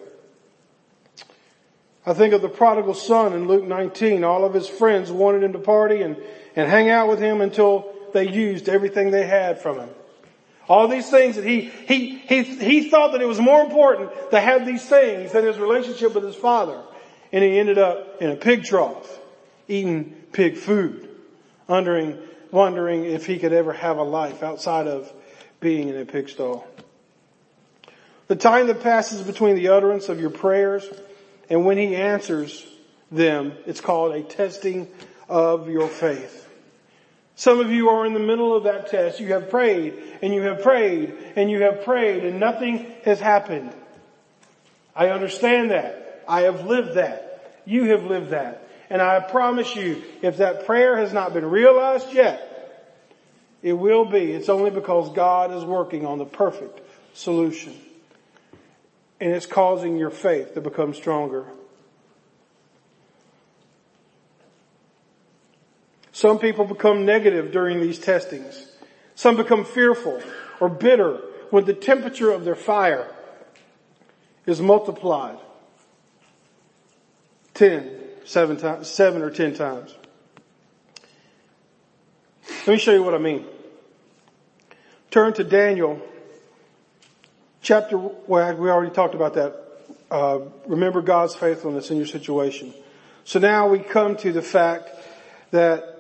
I 2.06 2.14
think 2.14 2.34
of 2.34 2.44
the 2.44 2.50
prodigal 2.50 2.94
son 2.94 3.34
in 3.34 3.48
Luke 3.48 3.64
19. 3.64 4.24
All 4.24 4.46
of 4.46 4.54
his 4.54 4.68
friends 4.68 5.12
wanted 5.12 5.44
him 5.44 5.54
to 5.54 5.60
party 5.60 6.04
and, 6.04 6.16
and 6.56 6.70
hang 6.70 6.90
out 6.90 7.08
with 7.08 7.20
him 7.20 7.42
until 7.42 7.92
they 8.14 8.30
used 8.30 8.70
everything 8.70 9.10
they 9.10 9.26
had 9.26 9.60
from 9.60 9.80
him. 9.80 9.90
All 10.68 10.88
these 10.88 11.10
things 11.10 11.36
that 11.36 11.46
he, 11.46 11.62
he, 11.62 12.18
he, 12.18 12.44
he 12.44 12.90
thought 12.90 13.12
that 13.12 13.22
it 13.22 13.28
was 13.28 13.40
more 13.40 13.64
important 13.64 14.12
to 14.32 14.40
have 14.40 14.66
these 14.66 14.84
things 14.84 15.32
than 15.32 15.46
his 15.46 15.60
relationship 15.60 16.16
with 16.16 16.24
his 16.24 16.36
father. 16.36 16.82
And 17.32 17.44
he 17.44 17.60
ended 17.60 17.78
up 17.78 18.22
in 18.22 18.32
a 18.32 18.36
pig 18.36 18.64
trough, 18.64 19.20
eating 19.68 20.16
pig 20.32 20.58
food, 20.58 21.10
wondering, 21.68 22.18
wondering 22.52 23.06
if 23.06 23.26
he 23.26 23.38
could 23.38 23.54
ever 23.54 23.74
have 23.74 23.98
a 23.98 24.04
life 24.04 24.42
outside 24.42 24.88
of 24.88 25.12
being 25.60 25.90
in 25.90 25.98
a 25.98 26.06
pig 26.06 26.30
stall. 26.30 26.66
The 28.28 28.36
time 28.36 28.68
that 28.68 28.82
passes 28.82 29.22
between 29.22 29.56
the 29.56 29.70
utterance 29.70 30.10
of 30.10 30.20
your 30.20 30.32
prayers 30.32 30.90
and 31.50 31.66
when 31.66 31.78
he 31.78 31.96
answers 31.96 32.66
them, 33.12 33.54
it's 33.66 33.82
called 33.82 34.16
a 34.16 34.24
testing 34.24 34.88
of 35.30 35.70
your 35.70 35.88
faith. 35.88 36.45
Some 37.36 37.60
of 37.60 37.70
you 37.70 37.90
are 37.90 38.06
in 38.06 38.14
the 38.14 38.20
middle 38.20 38.56
of 38.56 38.64
that 38.64 38.90
test. 38.90 39.20
You 39.20 39.34
have 39.34 39.50
prayed 39.50 39.94
and 40.22 40.34
you 40.34 40.42
have 40.44 40.64
prayed 40.64 41.14
and 41.36 41.52
you 41.52 41.64
have 41.64 41.84
prayed 41.84 42.24
and 42.24 42.40
nothing 42.40 42.94
has 43.04 43.20
happened. 43.20 43.74
I 44.96 45.10
understand 45.10 45.72
that. 45.72 46.24
I 46.28 46.42
have 46.44 46.66
lived 46.66 46.96
that. 46.96 47.62
You 47.66 47.92
have 47.92 48.06
lived 48.06 48.30
that. 48.30 48.68
And 48.90 49.02
I 49.02 49.20
promise 49.20 49.76
you, 49.76 50.04
if 50.22 50.38
that 50.38 50.66
prayer 50.66 50.98
has 50.98 51.12
not 51.12 51.34
been 51.34 51.46
realized 51.46 52.14
yet, 52.14 52.52
it 53.62 53.74
will 53.74 54.06
be. 54.06 54.32
It's 54.32 54.48
only 54.48 54.70
because 54.70 55.10
God 55.12 55.52
is 55.52 55.64
working 55.66 56.06
on 56.06 56.20
the 56.20 56.26
perfect 56.26 56.80
solution. 57.14 57.74
And 59.20 59.34
it's 59.34 59.46
causing 59.46 59.98
your 59.98 60.12
faith 60.12 60.54
to 60.54 60.62
become 60.62 60.94
stronger. 60.94 61.46
Some 66.16 66.40
people 66.40 66.64
become 66.64 67.06
negative 67.06 67.52
during 67.52 67.82
these 67.82 68.00
testings. 68.00 68.72
Some 69.16 69.36
become 69.36 69.66
fearful 69.66 70.24
or 70.62 70.70
bitter 70.70 71.20
when 71.50 71.66
the 71.66 71.74
temperature 71.74 72.32
of 72.32 72.46
their 72.46 72.56
fire 72.56 73.14
is 74.46 74.62
multiplied 74.62 75.38
ten, 77.54 77.92
seven 78.24 78.56
times, 78.56 78.88
seven 78.88 79.24
or 79.24 79.30
ten 79.30 79.56
times. 79.56 79.94
Let 82.66 82.68
me 82.70 82.78
show 82.78 82.94
you 82.94 83.04
what 83.04 83.14
I 83.14 83.18
mean. 83.18 83.46
turn 85.12 85.34
to 85.34 85.44
Daniel 85.44 86.02
chapter, 87.62 87.98
well, 87.98 88.56
we 88.56 88.70
already 88.70 88.94
talked 88.94 89.16
about 89.16 89.34
that. 89.34 89.54
Uh, 90.10 90.40
remember 90.66 91.02
God's 91.02 91.36
faithfulness 91.36 91.92
in 91.92 91.98
your 91.98 92.06
situation. 92.06 92.74
So 93.26 93.40
now 93.40 93.68
we 93.68 93.80
come 93.80 94.16
to 94.16 94.32
the 94.32 94.42
fact 94.42 94.92
that 95.52 95.92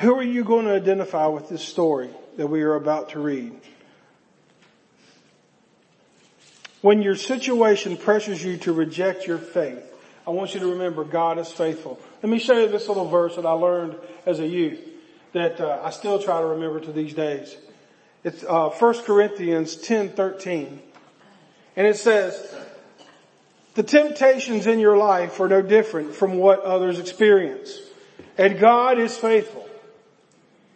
who 0.00 0.14
are 0.18 0.22
you 0.22 0.44
going 0.44 0.64
to 0.64 0.72
identify 0.72 1.26
with 1.26 1.48
this 1.48 1.62
story 1.62 2.08
that 2.38 2.46
we 2.46 2.62
are 2.62 2.74
about 2.74 3.10
to 3.10 3.20
read? 3.20 3.52
When 6.80 7.02
your 7.02 7.16
situation 7.16 7.98
pressures 7.98 8.42
you 8.42 8.56
to 8.58 8.72
reject 8.72 9.26
your 9.26 9.36
faith, 9.36 9.84
I 10.26 10.30
want 10.30 10.54
you 10.54 10.60
to 10.60 10.68
remember 10.68 11.04
God 11.04 11.38
is 11.38 11.52
faithful. 11.52 12.00
Let 12.22 12.30
me 12.30 12.38
show 12.38 12.58
you 12.58 12.68
this 12.68 12.88
little 12.88 13.08
verse 13.08 13.36
that 13.36 13.44
I 13.44 13.52
learned 13.52 13.94
as 14.24 14.40
a 14.40 14.46
youth 14.46 14.80
that 15.32 15.60
uh, 15.60 15.80
I 15.84 15.90
still 15.90 16.18
try 16.18 16.40
to 16.40 16.46
remember 16.46 16.80
to 16.80 16.92
these 16.92 17.12
days. 17.12 17.54
It's 18.24 18.42
uh, 18.44 18.70
1 18.70 19.02
Corinthians 19.02 19.76
10, 19.76 20.10
13. 20.10 20.80
And 21.76 21.86
it 21.86 21.96
says, 21.96 22.54
the 23.74 23.82
temptations 23.82 24.66
in 24.66 24.78
your 24.78 24.96
life 24.96 25.38
are 25.40 25.48
no 25.48 25.60
different 25.62 26.14
from 26.14 26.38
what 26.38 26.62
others 26.62 26.98
experience. 26.98 27.78
And 28.38 28.58
God 28.58 28.98
is 28.98 29.16
faithful. 29.16 29.59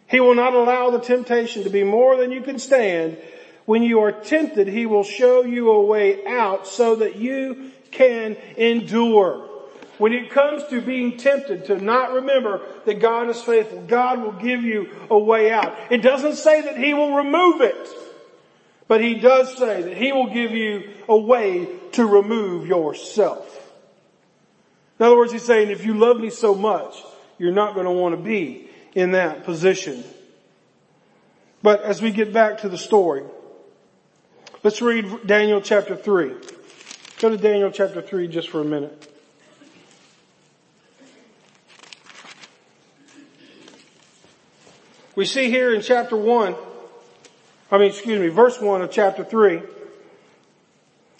He 0.07 0.19
will 0.19 0.35
not 0.35 0.53
allow 0.53 0.91
the 0.91 0.99
temptation 0.99 1.63
to 1.63 1.69
be 1.69 1.83
more 1.83 2.17
than 2.17 2.31
you 2.31 2.41
can 2.41 2.59
stand 2.59 3.17
when 3.65 3.81
you 3.81 4.01
are 4.01 4.11
tempted, 4.11 4.67
He 4.67 4.85
will 4.85 5.03
show 5.03 5.43
you 5.43 5.71
a 5.71 5.83
way 5.83 6.25
out 6.25 6.67
so 6.67 6.95
that 6.97 7.15
you 7.15 7.71
can 7.91 8.37
endure. 8.57 9.49
When 9.97 10.13
it 10.13 10.29
comes 10.29 10.63
to 10.69 10.81
being 10.81 11.17
tempted 11.17 11.65
to 11.65 11.77
not 11.77 12.13
remember 12.13 12.61
that 12.85 12.99
God 12.99 13.29
is 13.29 13.41
faithful, 13.41 13.81
God 13.81 14.21
will 14.21 14.33
give 14.33 14.61
you 14.61 14.91
a 15.09 15.17
way 15.17 15.51
out. 15.51 15.75
It 15.89 16.01
doesn't 16.01 16.35
say 16.35 16.61
that 16.61 16.77
He 16.77 16.93
will 16.93 17.15
remove 17.15 17.61
it, 17.61 17.89
but 18.87 19.01
He 19.01 19.15
does 19.15 19.57
say 19.57 19.81
that 19.81 19.97
He 19.97 20.11
will 20.11 20.31
give 20.31 20.51
you 20.51 20.89
a 21.09 21.17
way 21.17 21.67
to 21.93 22.05
remove 22.05 22.67
yourself. 22.67 23.51
In 24.99 25.05
other 25.05 25.17
words, 25.17 25.31
He's 25.31 25.43
saying, 25.43 25.71
if 25.71 25.85
you 25.85 25.95
love 25.95 26.17
me 26.17 26.29
so 26.29 26.53
much, 26.53 26.95
you're 27.39 27.51
not 27.51 27.73
going 27.73 27.85
to 27.85 27.91
want 27.91 28.15
to 28.15 28.21
be 28.21 28.69
in 28.95 29.11
that 29.11 29.43
position. 29.43 30.03
But 31.61 31.83
as 31.83 32.01
we 32.01 32.09
get 32.09 32.33
back 32.33 32.59
to 32.59 32.69
the 32.69 32.77
story, 32.77 33.23
Let's 34.65 34.81
read 34.81 35.27
Daniel 35.27 35.61
chapter 35.61 35.95
3. 35.95 36.33
Go 37.19 37.29
to 37.29 37.37
Daniel 37.37 37.69
chapter 37.69 38.01
3 38.01 38.27
just 38.27 38.49
for 38.49 38.61
a 38.61 38.65
minute. 38.65 39.13
We 45.15 45.25
see 45.25 45.51
here 45.51 45.71
in 45.71 45.83
chapter 45.83 46.17
1, 46.17 46.55
I 47.69 47.77
mean, 47.77 47.89
excuse 47.89 48.19
me, 48.19 48.29
verse 48.29 48.59
1 48.59 48.81
of 48.81 48.89
chapter 48.89 49.23
3, 49.23 49.61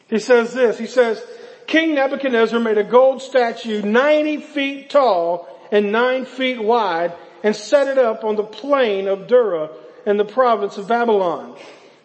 he 0.09 0.17
says 0.17 0.51
this, 0.55 0.79
he 0.79 0.87
says, 0.87 1.23
King 1.67 1.93
Nebuchadnezzar 1.93 2.59
made 2.59 2.79
a 2.79 2.83
gold 2.83 3.21
statue 3.21 3.83
90 3.83 4.37
feet 4.37 4.89
tall 4.89 5.47
and 5.71 5.91
9 5.91 6.25
feet 6.25 6.63
wide 6.63 7.13
and 7.45 7.55
set 7.55 7.87
it 7.87 7.99
up 7.99 8.23
on 8.23 8.35
the 8.35 8.43
plain 8.43 9.07
of 9.07 9.27
Dura 9.27 9.69
in 10.03 10.17
the 10.17 10.25
province 10.25 10.79
of 10.79 10.87
Babylon. 10.87 11.55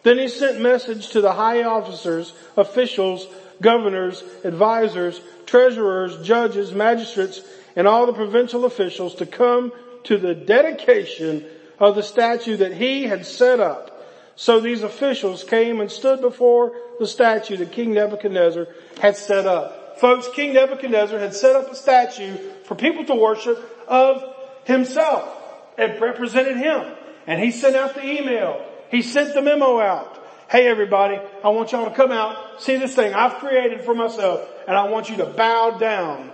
Then 0.02 0.18
he 0.18 0.28
sent 0.28 0.60
message 0.60 1.08
to 1.12 1.22
the 1.22 1.32
high 1.32 1.62
officers, 1.62 2.34
officials, 2.58 3.26
governors, 3.58 4.22
advisors, 4.44 5.18
treasurers, 5.46 6.26
judges, 6.26 6.72
magistrates, 6.72 7.40
and 7.74 7.88
all 7.88 8.04
the 8.04 8.12
provincial 8.12 8.66
officials 8.66 9.14
to 9.14 9.24
come 9.24 9.72
to 10.04 10.18
the 10.18 10.34
dedication 10.34 11.46
of 11.78 11.94
the 11.94 12.02
statue 12.02 12.58
that 12.58 12.74
he 12.74 13.04
had 13.04 13.24
set 13.24 13.60
up. 13.60 14.06
So 14.36 14.60
these 14.60 14.82
officials 14.82 15.42
came 15.42 15.80
and 15.80 15.90
stood 15.90 16.20
before 16.20 16.74
the 16.98 17.06
statue 17.06 17.56
that 17.56 17.72
King 17.72 17.94
Nebuchadnezzar 17.94 18.66
had 19.00 19.16
set 19.16 19.46
up. 19.46 19.98
Folks, 20.00 20.28
King 20.34 20.52
Nebuchadnezzar 20.52 21.18
had 21.18 21.34
set 21.34 21.56
up 21.56 21.72
a 21.72 21.74
statue 21.74 22.36
for 22.64 22.74
people 22.74 23.06
to 23.06 23.14
worship 23.14 23.58
of 23.88 24.36
himself. 24.70 25.28
It 25.76 26.00
represented 26.00 26.56
him. 26.56 26.94
And 27.26 27.40
he 27.40 27.50
sent 27.50 27.76
out 27.76 27.94
the 27.94 28.04
email 28.04 28.66
he 28.90 29.02
sent 29.02 29.34
the 29.34 29.42
memo 29.42 29.80
out. 29.80 30.16
Hey 30.50 30.66
everybody, 30.66 31.18
I 31.44 31.50
want 31.50 31.70
y'all 31.70 31.88
to 31.88 31.94
come 31.94 32.10
out, 32.10 32.60
see 32.60 32.76
this 32.76 32.94
thing 32.94 33.14
I've 33.14 33.34
created 33.34 33.82
for 33.82 33.94
myself, 33.94 34.48
and 34.66 34.76
I 34.76 34.88
want 34.88 35.08
you 35.08 35.18
to 35.18 35.26
bow 35.26 35.78
down 35.78 36.32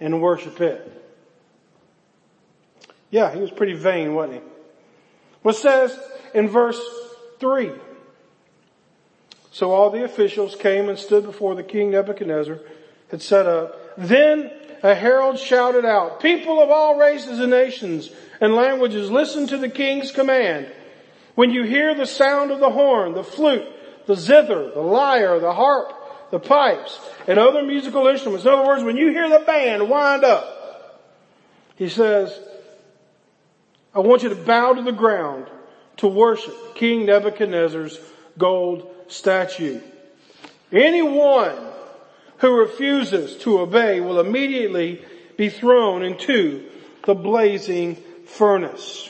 and 0.00 0.22
worship 0.22 0.58
it. 0.60 0.90
Yeah, 3.10 3.32
he 3.32 3.40
was 3.40 3.50
pretty 3.50 3.74
vain, 3.74 4.14
wasn't 4.14 4.42
he? 4.42 4.48
What 5.42 5.56
says 5.56 5.98
in 6.32 6.48
verse 6.48 6.80
three? 7.38 7.72
So 9.50 9.72
all 9.72 9.90
the 9.90 10.04
officials 10.04 10.56
came 10.56 10.88
and 10.88 10.98
stood 10.98 11.24
before 11.24 11.54
the 11.54 11.62
king 11.62 11.90
Nebuchadnezzar 11.90 12.58
had 13.10 13.20
set 13.20 13.46
up. 13.46 13.78
Then 13.98 14.50
a 14.82 14.94
herald 14.94 15.38
shouted 15.38 15.84
out, 15.84 16.20
people 16.20 16.60
of 16.62 16.70
all 16.70 16.98
races 16.98 17.40
and 17.40 17.50
nations 17.50 18.10
and 18.40 18.54
languages, 18.54 19.10
listen 19.10 19.46
to 19.48 19.58
the 19.58 19.68
king's 19.68 20.12
command. 20.12 20.70
When 21.34 21.50
you 21.50 21.64
hear 21.64 21.94
the 21.94 22.06
sound 22.06 22.50
of 22.50 22.60
the 22.60 22.70
horn, 22.70 23.14
the 23.14 23.24
flute, 23.24 23.66
the 24.06 24.16
zither, 24.16 24.70
the 24.72 24.80
lyre, 24.80 25.38
the 25.38 25.52
harp, 25.52 25.92
the 26.30 26.40
pipes, 26.40 27.00
and 27.26 27.38
other 27.38 27.62
musical 27.62 28.06
instruments. 28.06 28.44
In 28.44 28.52
other 28.52 28.66
words, 28.66 28.82
when 28.82 28.96
you 28.96 29.10
hear 29.10 29.28
the 29.28 29.44
band 29.44 29.88
wind 29.88 30.24
up, 30.24 31.02
he 31.76 31.88
says, 31.88 32.38
I 33.94 34.00
want 34.00 34.22
you 34.22 34.28
to 34.30 34.34
bow 34.34 34.74
to 34.74 34.82
the 34.82 34.92
ground 34.92 35.46
to 35.98 36.08
worship 36.08 36.74
King 36.74 37.06
Nebuchadnezzar's 37.06 37.98
gold 38.36 38.90
statue. 39.08 39.80
Anyone 40.70 41.67
who 42.38 42.58
refuses 42.58 43.36
to 43.38 43.60
obey 43.60 44.00
will 44.00 44.20
immediately 44.20 45.04
be 45.36 45.48
thrown 45.48 46.02
into 46.02 46.64
the 47.04 47.14
blazing 47.14 47.96
furnace. 48.26 49.08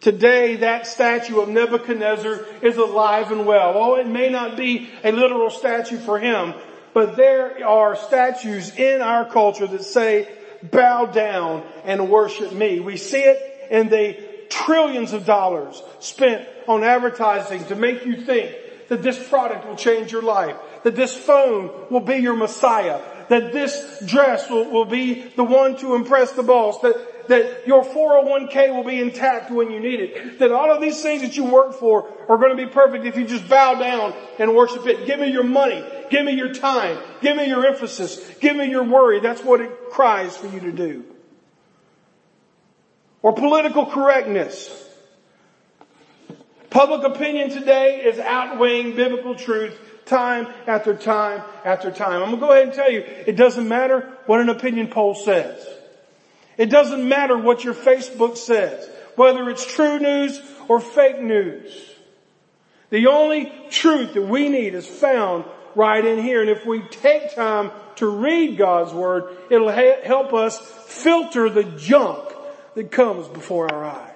Today 0.00 0.56
that 0.56 0.86
statue 0.86 1.40
of 1.40 1.48
Nebuchadnezzar 1.48 2.46
is 2.62 2.76
alive 2.76 3.32
and 3.32 3.46
well. 3.46 3.72
Oh, 3.74 3.94
it 3.96 4.06
may 4.06 4.28
not 4.30 4.56
be 4.56 4.88
a 5.02 5.12
literal 5.12 5.50
statue 5.50 5.98
for 5.98 6.18
him, 6.18 6.54
but 6.94 7.16
there 7.16 7.66
are 7.66 7.96
statues 7.96 8.74
in 8.76 9.02
our 9.02 9.28
culture 9.28 9.66
that 9.66 9.82
say, 9.82 10.28
bow 10.62 11.06
down 11.06 11.64
and 11.84 12.10
worship 12.10 12.52
me. 12.52 12.80
We 12.80 12.96
see 12.96 13.22
it 13.22 13.68
in 13.70 13.88
the 13.88 14.16
trillions 14.48 15.12
of 15.12 15.26
dollars 15.26 15.82
spent 16.00 16.48
on 16.66 16.84
advertising 16.84 17.64
to 17.66 17.76
make 17.76 18.06
you 18.06 18.22
think 18.24 18.54
that 18.88 19.02
this 19.02 19.28
product 19.28 19.66
will 19.66 19.76
change 19.76 20.12
your 20.12 20.22
life, 20.22 20.56
that 20.82 20.96
this 20.96 21.16
phone 21.16 21.70
will 21.90 22.00
be 22.00 22.16
your 22.16 22.36
messiah, 22.36 23.00
that 23.28 23.52
this 23.52 24.02
dress 24.06 24.48
will, 24.48 24.70
will 24.70 24.84
be 24.84 25.22
the 25.36 25.44
one 25.44 25.76
to 25.76 25.94
impress 25.94 26.32
the 26.32 26.42
boss, 26.42 26.80
that 26.80 26.96
that 27.28 27.66
your 27.66 27.84
401k 27.84 28.74
will 28.74 28.84
be 28.84 29.00
intact 29.00 29.50
when 29.50 29.70
you 29.70 29.80
need 29.80 30.00
it. 30.00 30.38
That 30.38 30.50
all 30.50 30.72
of 30.72 30.80
these 30.80 31.00
things 31.02 31.22
that 31.22 31.36
you 31.36 31.44
work 31.44 31.74
for 31.74 32.10
are 32.28 32.38
going 32.38 32.56
to 32.56 32.66
be 32.66 32.70
perfect 32.70 33.04
if 33.04 33.16
you 33.16 33.26
just 33.26 33.48
bow 33.48 33.74
down 33.74 34.14
and 34.38 34.54
worship 34.54 34.86
it. 34.86 35.06
Give 35.06 35.20
me 35.20 35.30
your 35.30 35.44
money. 35.44 35.84
Give 36.10 36.24
me 36.24 36.32
your 36.32 36.52
time. 36.52 36.98
Give 37.20 37.36
me 37.36 37.46
your 37.46 37.66
emphasis. 37.66 38.18
Give 38.40 38.56
me 38.56 38.68
your 38.70 38.84
worry. 38.84 39.20
That's 39.20 39.42
what 39.42 39.60
it 39.60 39.90
cries 39.90 40.36
for 40.36 40.48
you 40.48 40.60
to 40.60 40.72
do. 40.72 41.04
Or 43.22 43.32
political 43.32 43.86
correctness. 43.86 44.87
Public 46.70 47.04
opinion 47.04 47.50
today 47.50 48.02
is 48.04 48.18
outweighing 48.18 48.94
biblical 48.94 49.34
truth 49.34 49.78
time 50.04 50.46
after 50.66 50.94
time 50.94 51.42
after 51.64 51.90
time. 51.90 52.22
I'm 52.22 52.30
going 52.30 52.40
to 52.40 52.46
go 52.46 52.52
ahead 52.52 52.64
and 52.64 52.74
tell 52.74 52.90
you, 52.90 53.00
it 53.00 53.36
doesn't 53.36 53.68
matter 53.68 54.00
what 54.26 54.40
an 54.40 54.48
opinion 54.48 54.88
poll 54.88 55.14
says. 55.14 55.66
It 56.56 56.70
doesn't 56.70 57.08
matter 57.08 57.38
what 57.38 57.64
your 57.64 57.74
Facebook 57.74 58.36
says, 58.36 58.88
whether 59.16 59.48
it's 59.48 59.64
true 59.64 59.98
news 59.98 60.40
or 60.68 60.80
fake 60.80 61.20
news. 61.20 61.94
The 62.90 63.06
only 63.06 63.52
truth 63.70 64.14
that 64.14 64.22
we 64.22 64.48
need 64.48 64.74
is 64.74 64.86
found 64.86 65.44
right 65.74 66.04
in 66.04 66.22
here. 66.22 66.40
And 66.40 66.50
if 66.50 66.66
we 66.66 66.82
take 66.82 67.34
time 67.34 67.70
to 67.96 68.06
read 68.06 68.58
God's 68.58 68.92
Word, 68.92 69.36
it'll 69.50 69.70
ha- 69.70 70.02
help 70.04 70.32
us 70.34 70.58
filter 70.58 71.48
the 71.48 71.64
junk 71.64 72.28
that 72.74 72.90
comes 72.90 73.28
before 73.28 73.72
our 73.72 73.84
eyes. 73.84 74.07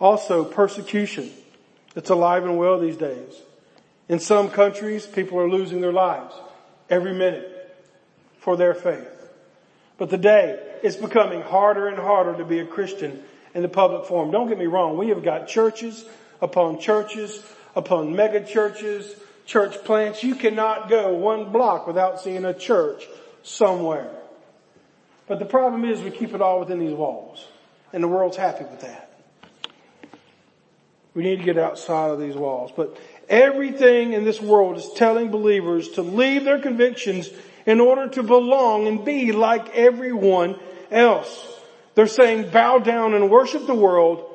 Also, 0.00 0.44
persecution. 0.44 1.30
It's 1.96 2.10
alive 2.10 2.44
and 2.44 2.58
well 2.58 2.78
these 2.78 2.96
days. 2.96 3.40
In 4.08 4.18
some 4.18 4.50
countries, 4.50 5.06
people 5.06 5.38
are 5.38 5.48
losing 5.48 5.80
their 5.80 5.92
lives 5.92 6.34
every 6.90 7.14
minute 7.14 7.50
for 8.38 8.56
their 8.56 8.74
faith. 8.74 9.08
But 9.96 10.10
today, 10.10 10.60
it's 10.82 10.96
becoming 10.96 11.40
harder 11.40 11.88
and 11.88 11.98
harder 11.98 12.36
to 12.38 12.44
be 12.44 12.58
a 12.58 12.66
Christian 12.66 13.22
in 13.54 13.62
the 13.62 13.68
public 13.68 14.06
forum. 14.06 14.30
Don't 14.30 14.48
get 14.48 14.58
me 14.58 14.66
wrong. 14.66 14.98
We 14.98 15.08
have 15.08 15.22
got 15.22 15.46
churches 15.46 16.04
upon 16.42 16.80
churches 16.80 17.42
upon 17.76 18.14
mega 18.14 18.44
churches, 18.44 19.14
church 19.46 19.82
plants. 19.84 20.22
You 20.22 20.34
cannot 20.34 20.88
go 20.88 21.14
one 21.14 21.50
block 21.52 21.86
without 21.86 22.20
seeing 22.20 22.44
a 22.44 22.54
church 22.54 23.06
somewhere. 23.42 24.10
But 25.26 25.38
the 25.38 25.44
problem 25.44 25.84
is 25.84 26.02
we 26.02 26.10
keep 26.10 26.34
it 26.34 26.40
all 26.40 26.60
within 26.60 26.78
these 26.78 26.92
walls. 26.92 27.46
And 27.92 28.02
the 28.02 28.08
world's 28.08 28.36
happy 28.36 28.64
with 28.64 28.80
that. 28.80 29.13
We 31.14 31.22
need 31.22 31.38
to 31.38 31.44
get 31.44 31.58
outside 31.58 32.10
of 32.10 32.20
these 32.20 32.34
walls. 32.34 32.72
But 32.76 32.96
everything 33.28 34.12
in 34.12 34.24
this 34.24 34.40
world 34.40 34.76
is 34.76 34.90
telling 34.96 35.30
believers 35.30 35.90
to 35.90 36.02
leave 36.02 36.44
their 36.44 36.58
convictions 36.58 37.30
in 37.66 37.80
order 37.80 38.08
to 38.08 38.22
belong 38.22 38.88
and 38.88 39.04
be 39.04 39.32
like 39.32 39.74
everyone 39.74 40.58
else. 40.90 41.60
They're 41.94 42.06
saying 42.06 42.50
bow 42.50 42.78
down 42.78 43.14
and 43.14 43.30
worship 43.30 43.66
the 43.66 43.74
world 43.74 44.30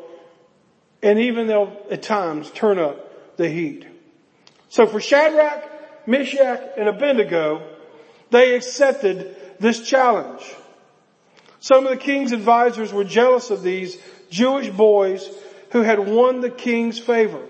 and 1.01 1.19
even 1.19 1.47
they'll 1.47 1.77
at 1.89 2.03
times 2.03 2.49
turn 2.51 2.79
up 2.79 3.37
the 3.37 3.49
heat. 3.49 3.87
So 4.69 4.85
for 4.85 4.99
Shadrach, 4.99 6.07
Meshach, 6.07 6.61
and 6.77 6.89
Abednego, 6.89 7.65
they 8.31 8.55
accepted 8.55 9.35
this 9.59 9.87
challenge. 9.87 10.43
Some 11.59 11.85
of 11.85 11.91
the 11.91 11.97
king's 11.97 12.31
advisors 12.31 12.93
were 12.93 13.03
jealous 13.03 13.49
of 13.49 13.63
these 13.63 13.97
Jewish 14.29 14.69
boys 14.69 15.27
who 15.71 15.81
had 15.81 15.99
won 15.99 16.41
the 16.41 16.49
king's 16.49 16.99
favor. 16.99 17.41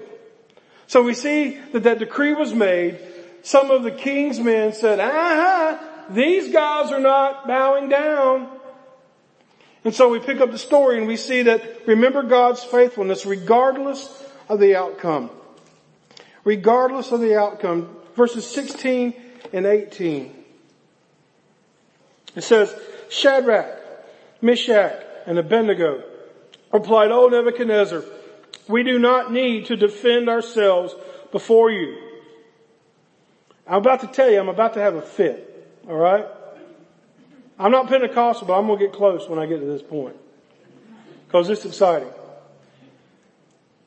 So 0.88 1.04
we 1.04 1.14
see 1.14 1.58
that 1.72 1.84
that 1.84 2.00
decree 2.00 2.34
was 2.34 2.54
made. 2.54 3.00
Some 3.44 3.72
of 3.72 3.84
the 3.84 3.92
king's 3.92 4.40
men 4.40 4.74
said, 4.74 5.00
aha, 5.00 5.80
these 6.10 6.52
guys 6.52 6.92
are 6.92 7.00
not 7.00 7.48
bowing 7.48 7.90
down. 7.90 8.50
And 9.86 9.94
so 9.94 10.10
we 10.10 10.20
pick 10.20 10.42
up 10.42 10.52
the 10.52 10.58
story 10.58 10.98
and 10.98 11.08
we 11.08 11.16
see 11.16 11.44
that 11.44 11.88
remember 11.88 12.24
God's 12.24 12.64
faithfulness 12.64 13.26
regardless 13.26 14.26
of 14.50 14.60
the 14.60 14.76
outcome. 14.76 15.30
Regardless 16.44 17.12
of 17.12 17.22
the 17.22 17.38
outcome. 17.38 17.96
Verses 18.16 18.46
16 18.48 19.14
and 19.54 19.66
18. 19.66 20.36
It 22.36 22.42
says, 22.42 22.76
Shadrach, 23.10 23.80
Meshach, 24.42 25.02
and 25.26 25.38
Abednego 25.38 26.04
replied, 26.72 27.12
O 27.12 27.28
Nebuchadnezzar, 27.28 28.04
we 28.68 28.84
do 28.84 29.00
not 29.00 29.32
need 29.32 29.66
to 29.68 29.76
defend 29.76 30.30
ourselves 30.30 30.96
before 31.32 31.72
you. 31.72 31.98
I'm 33.68 33.78
about 33.78 34.02
to 34.02 34.08
tell 34.08 34.30
you, 34.30 34.40
I'm 34.40 34.50
about 34.50 34.74
to 34.74 34.80
have 34.80 34.96
a 34.96 35.02
fit. 35.02 35.46
Alright? 35.88 36.26
I'm 37.58 37.72
not 37.72 37.88
Pentecostal, 37.88 38.48
but 38.48 38.58
I'm 38.58 38.68
going 38.68 38.80
to 38.80 38.86
get 38.86 38.96
close 38.96 39.28
when 39.28 39.38
I 39.38 39.46
get 39.46 39.60
to 39.60 39.66
this 39.66 39.82
point. 39.82 40.16
Because 41.28 41.50
it's 41.50 41.66
exciting. 41.66 42.10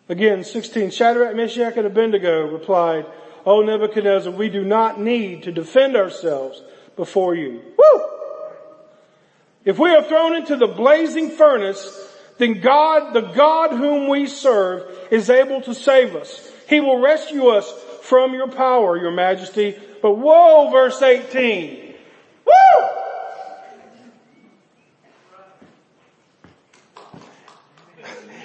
Again, 0.08 0.44
16, 0.44 0.90
Shadrach, 0.90 1.34
Meshach, 1.34 1.76
and 1.76 1.86
Abednego 1.86 2.46
replied, 2.48 3.06
O 3.46 3.62
Nebuchadnezzar, 3.62 4.32
we 4.32 4.48
do 4.48 4.64
not 4.64 5.00
need 5.00 5.44
to 5.44 5.52
defend 5.52 5.96
ourselves 5.96 6.62
before 6.96 7.34
you. 7.34 7.62
Woo! 7.78 8.02
If 9.64 9.78
we 9.78 9.90
are 9.90 10.02
thrown 10.02 10.36
into 10.36 10.56
the 10.56 10.66
blazing 10.66 11.30
furnace, 11.30 12.11
then 12.42 12.60
God, 12.60 13.14
the 13.14 13.20
God 13.20 13.70
whom 13.70 14.08
we 14.08 14.26
serve, 14.26 14.90
is 15.12 15.30
able 15.30 15.60
to 15.62 15.72
save 15.72 16.16
us. 16.16 16.50
He 16.68 16.80
will 16.80 16.98
rescue 16.98 17.46
us 17.46 17.72
from 18.02 18.34
your 18.34 18.48
power, 18.48 18.96
your 18.96 19.12
majesty. 19.12 19.78
But 20.02 20.14
whoa, 20.14 20.68
verse 20.70 21.00
18. 21.00 21.94
Woo! 22.44 22.52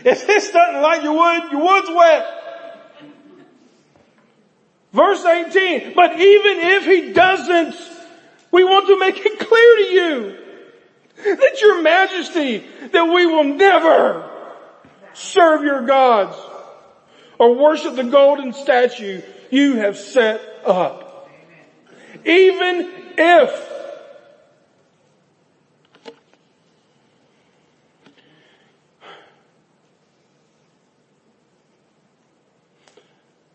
If 0.06 0.28
this 0.28 0.52
doesn't 0.52 0.82
light 0.82 1.02
your 1.04 1.14
wood, 1.14 1.52
your 1.52 1.64
wood's 1.64 1.90
wet. 1.90 2.26
Verse 4.94 5.26
18, 5.26 5.94
but 5.96 6.14
even 6.14 6.60
if 6.60 6.86
he 6.86 7.14
doesn't, 7.14 7.76
we 8.52 8.64
want 8.64 8.88
to 8.88 9.00
make 9.00 9.18
it 9.18 9.40
clear 9.40 9.76
to 9.76 9.84
you 9.92 10.37
that 11.24 11.62
your 11.62 11.82
majesty, 11.82 12.66
that 12.92 13.04
we 13.06 13.26
will 13.26 13.44
never 13.44 14.30
serve 15.14 15.64
your 15.64 15.86
gods 15.86 16.38
or 17.40 17.56
worship 17.56 17.96
the 17.96 18.04
golden 18.04 18.54
statue 18.54 19.22
you 19.50 19.76
have 19.78 19.98
set 19.98 20.42
up. 20.66 21.30
Even 22.26 22.92
if 23.18 23.74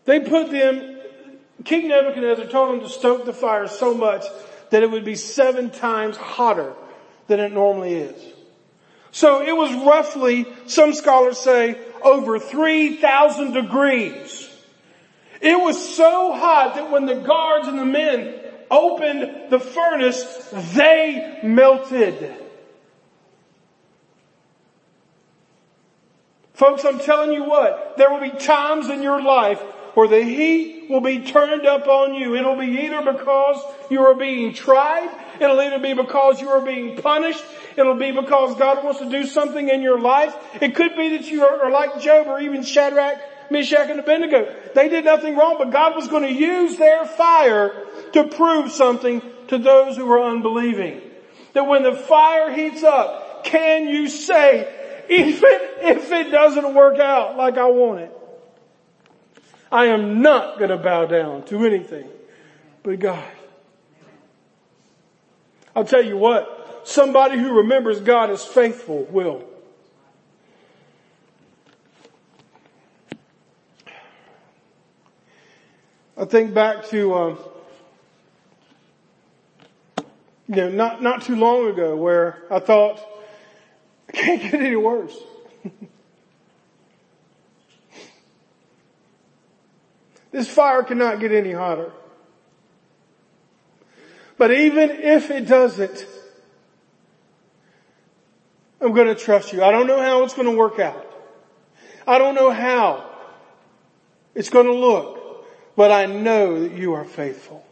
they 0.05 0.19
put 0.19 0.51
them, 0.51 0.99
King 1.63 1.87
Nebuchadnezzar 1.87 2.45
told 2.47 2.73
them 2.73 2.79
to 2.81 2.89
stoke 2.89 3.25
the 3.25 3.33
fire 3.33 3.67
so 3.67 3.93
much 3.93 4.25
that 4.71 4.83
it 4.83 4.91
would 4.91 5.05
be 5.05 5.15
seven 5.15 5.69
times 5.69 6.17
hotter 6.17 6.73
than 7.33 7.39
it 7.39 7.51
normally 7.51 7.95
is. 7.95 8.33
So 9.09 9.41
it 9.41 9.57
was 9.57 9.73
roughly, 9.73 10.45
some 10.67 10.93
scholars 10.93 11.39
say, 11.39 11.79
over 12.03 12.37
3,000 12.37 13.53
degrees. 13.53 14.49
It 15.41 15.59
was 15.59 15.95
so 15.95 16.33
hot 16.33 16.75
that 16.75 16.91
when 16.91 17.07
the 17.07 17.15
guards 17.15 17.67
and 17.67 17.79
the 17.79 17.85
men 17.85 18.35
opened 18.69 19.49
the 19.49 19.59
furnace, 19.59 20.23
they 20.75 21.39
melted. 21.41 22.35
Folks, 26.53 26.85
I'm 26.85 26.99
telling 26.99 27.33
you 27.33 27.45
what, 27.45 27.95
there 27.97 28.11
will 28.11 28.21
be 28.21 28.37
times 28.37 28.89
in 28.89 29.01
your 29.01 29.23
life 29.23 29.61
where 29.93 30.07
the 30.07 30.23
heat 30.23 30.87
will 30.89 31.01
be 31.01 31.19
turned 31.19 31.65
up 31.65 31.87
on 31.87 32.13
you. 32.15 32.35
It'll 32.35 32.57
be 32.57 32.81
either 32.83 33.01
because 33.11 33.63
you 33.89 34.01
are 34.01 34.15
being 34.15 34.53
tried, 34.53 35.09
it'll 35.39 35.59
either 35.59 35.79
be 35.79 35.93
because 35.93 36.41
you 36.41 36.49
are 36.49 36.61
being 36.61 36.97
punished, 37.01 37.43
it'll 37.77 37.95
be 37.95 38.11
because 38.11 38.57
God 38.57 38.83
wants 38.83 38.99
to 38.99 39.09
do 39.09 39.25
something 39.25 39.69
in 39.69 39.81
your 39.81 39.99
life. 39.99 40.35
It 40.61 40.75
could 40.75 40.95
be 40.95 41.17
that 41.17 41.27
you 41.29 41.45
are 41.45 41.69
like 41.69 42.01
Job 42.01 42.27
or 42.27 42.39
even 42.39 42.63
Shadrach, 42.63 43.51
Meshach, 43.51 43.89
and 43.89 43.99
Abednego. 43.99 44.53
They 44.73 44.89
did 44.89 45.05
nothing 45.05 45.37
wrong, 45.37 45.57
but 45.59 45.71
God 45.71 45.95
was 45.95 46.07
going 46.07 46.23
to 46.23 46.33
use 46.33 46.77
their 46.77 47.05
fire 47.05 47.85
to 48.13 48.23
prove 48.25 48.71
something 48.71 49.21
to 49.49 49.57
those 49.57 49.95
who 49.95 50.05
were 50.05 50.23
unbelieving. 50.23 51.01
That 51.53 51.67
when 51.67 51.83
the 51.83 51.93
fire 51.93 52.51
heats 52.51 52.83
up, 52.83 53.43
can 53.43 53.87
you 53.87 54.07
say, 54.07 55.05
even 55.09 55.43
if 55.43 56.11
it 56.11 56.31
doesn't 56.31 56.73
work 56.73 56.99
out 56.99 57.37
like 57.37 57.57
I 57.57 57.67
want 57.67 57.99
it, 57.99 58.11
I 59.73 59.87
am 59.87 60.21
not 60.21 60.59
going 60.59 60.69
to 60.69 60.77
bow 60.77 61.07
down 61.07 61.45
to 61.45 61.65
anything 61.65 62.07
but 62.83 62.99
God. 62.99 63.31
I'll 65.75 65.83
tell 65.83 66.05
you 66.05 66.15
what, 66.15 66.81
somebody 66.83 67.39
who 67.39 67.53
remembers 67.53 67.99
God 67.99 68.29
is 68.29 68.43
faithful 68.43 69.05
will. 69.05 69.43
I 76.15 76.25
think 76.25 76.53
back 76.53 76.85
to, 76.89 77.15
um, 77.15 77.39
you 80.47 80.55
know, 80.55 80.69
not, 80.69 81.01
not 81.01 81.23
too 81.23 81.35
long 81.35 81.67
ago 81.67 81.95
where 81.95 82.43
I 82.51 82.59
thought, 82.59 83.03
I 84.09 84.11
can't 84.11 84.39
get 84.39 84.53
any 84.53 84.75
worse. 84.75 85.17
This 90.33 90.49
fire 90.49 90.81
cannot 90.81 91.19
get 91.19 91.31
any 91.31 91.51
hotter. 91.51 91.91
But 94.37 94.51
even 94.51 94.89
if 94.89 95.29
it 95.29 95.47
doesn't, 95.47 96.07
I'm 98.81 98.93
going 98.93 99.07
to 99.07 99.15
trust 99.15 99.53
you. 99.53 99.63
I 99.63 99.71
don't 99.71 99.85
know 99.85 100.01
how 100.01 100.23
it's 100.23 100.33
going 100.33 100.49
to 100.49 100.57
work 100.57 100.79
out. 100.79 101.07
I 102.07 102.17
don't 102.17 102.33
know 102.33 102.49
how 102.49 103.09
it's 104.33 104.49
going 104.49 104.65
to 104.65 104.73
look, 104.73 105.45
but 105.75 105.91
I 105.91 106.07
know 106.07 106.61
that 106.61 106.71
you 106.73 106.93
are 106.93 107.05
faithful. 107.05 107.65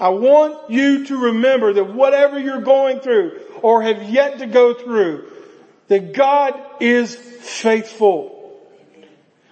I 0.00 0.08
want 0.08 0.70
you 0.70 1.04
to 1.06 1.16
remember 1.26 1.74
that 1.74 1.92
whatever 1.92 2.38
you're 2.38 2.62
going 2.62 3.00
through 3.00 3.38
or 3.60 3.82
have 3.82 4.02
yet 4.10 4.38
to 4.38 4.46
go 4.46 4.72
through, 4.72 5.30
that 5.88 6.14
God 6.14 6.58
is 6.80 7.14
faithful. 7.14 8.41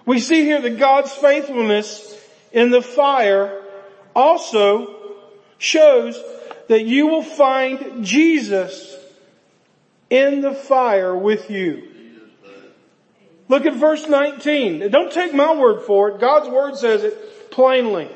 We 0.05 0.19
see 0.19 0.43
here 0.43 0.61
that 0.61 0.79
God's 0.79 1.11
faithfulness 1.11 2.17
in 2.51 2.71
the 2.71 2.81
fire 2.81 3.63
also 4.15 4.95
shows 5.57 6.21
that 6.67 6.83
you 6.85 7.07
will 7.07 7.23
find 7.23 8.03
Jesus 8.03 8.97
in 10.09 10.41
the 10.41 10.53
fire 10.53 11.15
with 11.15 11.49
you. 11.49 11.87
Look 13.47 13.65
at 13.65 13.75
verse 13.75 14.07
19. 14.07 14.89
Don't 14.89 15.11
take 15.11 15.33
my 15.33 15.53
word 15.53 15.81
for 15.81 16.09
it. 16.09 16.19
God's 16.19 16.49
word 16.49 16.77
says 16.77 17.03
it 17.03 17.51
plainly. 17.51 18.09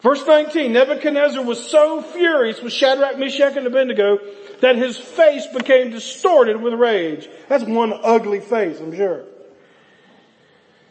Verse 0.00 0.26
19, 0.26 0.72
Nebuchadnezzar 0.72 1.44
was 1.44 1.64
so 1.64 2.02
furious 2.02 2.60
with 2.60 2.72
Shadrach, 2.72 3.18
Meshach, 3.18 3.56
and 3.56 3.68
Abednego 3.68 4.18
that 4.60 4.74
his 4.74 4.98
face 4.98 5.46
became 5.46 5.90
distorted 5.90 6.60
with 6.60 6.74
rage. 6.74 7.28
That's 7.48 7.62
one 7.62 7.92
ugly 8.02 8.40
face, 8.40 8.80
I'm 8.80 8.94
sure. 8.94 9.22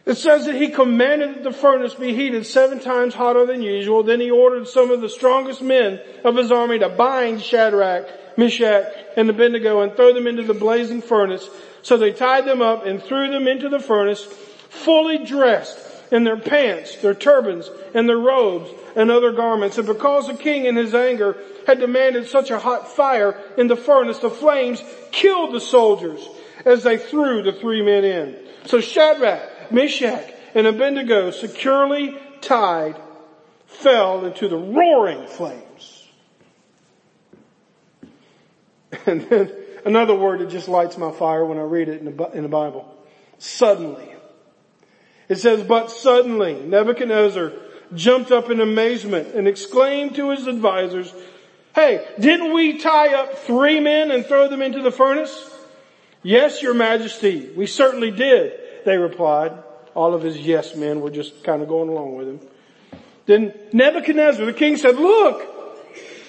It 0.05 0.15
says 0.15 0.45
that 0.45 0.55
he 0.55 0.69
commanded 0.69 1.35
that 1.35 1.43
the 1.43 1.51
furnace 1.51 1.93
be 1.93 2.13
heated 2.13 2.45
seven 2.45 2.79
times 2.79 3.13
hotter 3.13 3.45
than 3.45 3.61
usual. 3.61 4.03
Then 4.03 4.19
he 4.19 4.31
ordered 4.31 4.67
some 4.67 4.89
of 4.89 5.01
the 5.01 5.09
strongest 5.09 5.61
men 5.61 5.99
of 6.23 6.35
his 6.35 6.51
army 6.51 6.79
to 6.79 6.89
bind 6.89 7.41
Shadrach, 7.41 8.37
Meshach, 8.37 8.85
and 9.15 9.29
Abednego 9.29 9.81
and 9.81 9.95
throw 9.95 10.13
them 10.13 10.25
into 10.25 10.43
the 10.43 10.55
blazing 10.55 11.01
furnace. 11.01 11.47
So 11.83 11.97
they 11.97 12.13
tied 12.13 12.45
them 12.45 12.61
up 12.61 12.85
and 12.85 13.01
threw 13.01 13.29
them 13.29 13.47
into 13.47 13.69
the 13.69 13.79
furnace, 13.79 14.23
fully 14.23 15.23
dressed 15.23 15.79
in 16.11 16.23
their 16.23 16.37
pants, 16.37 16.97
their 16.97 17.13
turbans, 17.13 17.69
and 17.93 18.09
their 18.09 18.17
robes 18.17 18.69
and 18.95 19.11
other 19.11 19.31
garments. 19.31 19.77
And 19.77 19.87
because 19.87 20.27
the 20.27 20.33
king 20.33 20.65
in 20.65 20.75
his 20.75 20.95
anger 20.95 21.37
had 21.67 21.79
demanded 21.79 22.27
such 22.27 22.49
a 22.49 22.59
hot 22.59 22.91
fire 22.91 23.39
in 23.57 23.67
the 23.67 23.75
furnace, 23.75 24.17
the 24.17 24.29
flames 24.29 24.83
killed 25.11 25.53
the 25.53 25.61
soldiers 25.61 26.27
as 26.65 26.83
they 26.83 26.97
threw 26.97 27.43
the 27.43 27.53
three 27.53 27.81
men 27.81 28.03
in. 28.03 28.35
So 28.65 28.81
Shadrach, 28.81 29.50
Meshach, 29.73 30.33
and 30.53 30.67
Abednego, 30.67 31.31
securely 31.31 32.17
tied, 32.41 32.95
fell 33.65 34.25
into 34.25 34.47
the 34.47 34.57
roaring 34.57 35.27
flames. 35.27 36.07
And 39.05 39.21
then 39.21 39.51
another 39.85 40.13
word 40.13 40.41
that 40.41 40.49
just 40.49 40.67
lights 40.67 40.97
my 40.97 41.11
fire 41.11 41.45
when 41.45 41.57
I 41.57 41.63
read 41.63 41.87
it 41.87 42.01
in 42.01 42.15
the, 42.15 42.29
in 42.31 42.43
the 42.43 42.49
Bible. 42.49 42.93
Suddenly. 43.39 44.13
It 45.29 45.37
says, 45.37 45.63
but 45.63 45.89
suddenly 45.89 46.55
Nebuchadnezzar 46.55 47.53
jumped 47.95 48.31
up 48.31 48.49
in 48.49 48.59
amazement 48.59 49.33
and 49.33 49.47
exclaimed 49.47 50.15
to 50.15 50.31
his 50.31 50.45
advisors, 50.45 51.11
Hey, 51.73 52.05
didn't 52.19 52.53
we 52.53 52.79
tie 52.79 53.13
up 53.13 53.39
three 53.39 53.79
men 53.79 54.11
and 54.11 54.25
throw 54.25 54.49
them 54.49 54.61
into 54.61 54.81
the 54.81 54.91
furnace? 54.91 55.49
Yes, 56.21 56.61
your 56.61 56.73
majesty, 56.73 57.49
we 57.55 57.65
certainly 57.65 58.11
did 58.11 58.60
they 58.85 58.97
replied. 58.97 59.53
All 59.93 60.13
of 60.13 60.21
his 60.21 60.37
yes 60.37 60.75
men 60.75 61.01
were 61.01 61.09
just 61.09 61.43
kind 61.43 61.61
of 61.61 61.67
going 61.67 61.89
along 61.89 62.15
with 62.15 62.27
him. 62.27 62.39
Then 63.25 63.53
Nebuchadnezzar, 63.73 64.45
the 64.45 64.53
king 64.53 64.77
said, 64.77 64.95
look, 64.95 65.47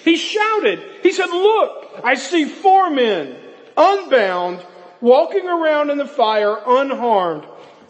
he 0.03 0.17
shouted, 0.17 0.81
he 1.01 1.11
said, 1.11 1.27
look, 1.27 2.01
I 2.03 2.15
see 2.15 2.45
four 2.45 2.89
men 2.89 3.35
unbound 3.75 4.63
walking 5.01 5.47
around 5.47 5.89
in 5.89 5.97
the 5.97 6.05
fire 6.05 6.57
unharmed 6.65 7.45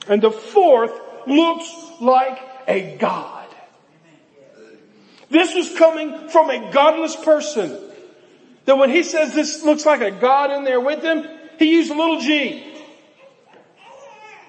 and 0.08 0.22
the 0.22 0.32
fourth 0.32 0.92
looks 1.28 1.72
like 2.02 2.40
a 2.68 2.98
god. 2.98 3.48
This 5.30 5.56
was 5.56 5.78
coming 5.78 6.30
from 6.30 6.50
a 6.50 6.72
godless 6.72 7.16
person. 7.16 7.80
That 8.66 8.78
when 8.78 8.90
he 8.90 9.04
says 9.04 9.34
this 9.34 9.64
looks 9.64 9.86
like 9.86 10.02
a 10.02 10.12
god 10.12 10.52
in 10.52 10.64
there 10.64 10.80
with 10.80 11.04
him, 11.04 11.28
he 11.60 11.72
used 11.72 11.92
a 11.92 11.96
little 11.96 12.20
g. 12.20 12.73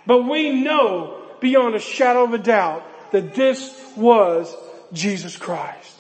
But 0.07 0.23
we 0.23 0.51
know 0.51 1.23
beyond 1.41 1.75
a 1.75 1.81
shadow 1.81 2.25
of 2.25 2.35
a 2.35 2.39
doubt 2.39 2.83
that 3.13 3.35
this 3.35 3.93
was 3.97 4.55
Jesus 4.93 5.37
Christ. 5.37 5.97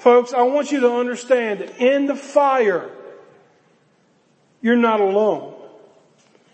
Folks, 0.00 0.32
I 0.32 0.42
want 0.42 0.72
you 0.72 0.80
to 0.80 0.92
understand 0.92 1.60
that 1.60 1.78
in 1.78 2.06
the 2.06 2.16
fire, 2.16 2.90
you're 4.60 4.76
not 4.76 5.00
alone. 5.00 5.54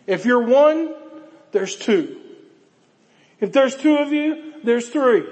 If 0.06 0.24
you're 0.26 0.42
one, 0.42 0.94
there's 1.52 1.76
two. 1.76 2.20
If 3.40 3.52
there's 3.52 3.76
two 3.76 3.96
of 3.96 4.12
you, 4.12 4.54
there's 4.64 4.88
three. 4.88 5.24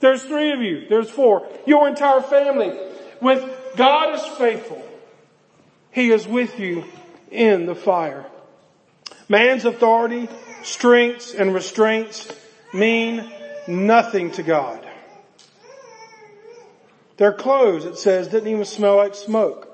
There's 0.00 0.22
three 0.22 0.52
of 0.52 0.60
you, 0.60 0.86
there's 0.88 1.10
four. 1.10 1.48
Your 1.66 1.88
entire 1.88 2.20
family. 2.20 2.78
With 3.20 3.42
God 3.76 4.14
is 4.14 4.22
faithful. 4.36 4.82
He 5.90 6.10
is 6.10 6.26
with 6.26 6.58
you 6.58 6.84
in 7.30 7.66
the 7.66 7.74
fire. 7.74 8.26
Man's 9.28 9.64
authority, 9.64 10.28
strengths, 10.62 11.34
and 11.34 11.54
restraints 11.54 12.28
mean 12.72 13.30
nothing 13.66 14.30
to 14.32 14.42
God. 14.42 14.86
Their 17.16 17.32
clothes, 17.32 17.84
it 17.84 17.96
says, 17.96 18.28
didn't 18.28 18.48
even 18.48 18.64
smell 18.64 18.96
like 18.96 19.14
smoke. 19.14 19.70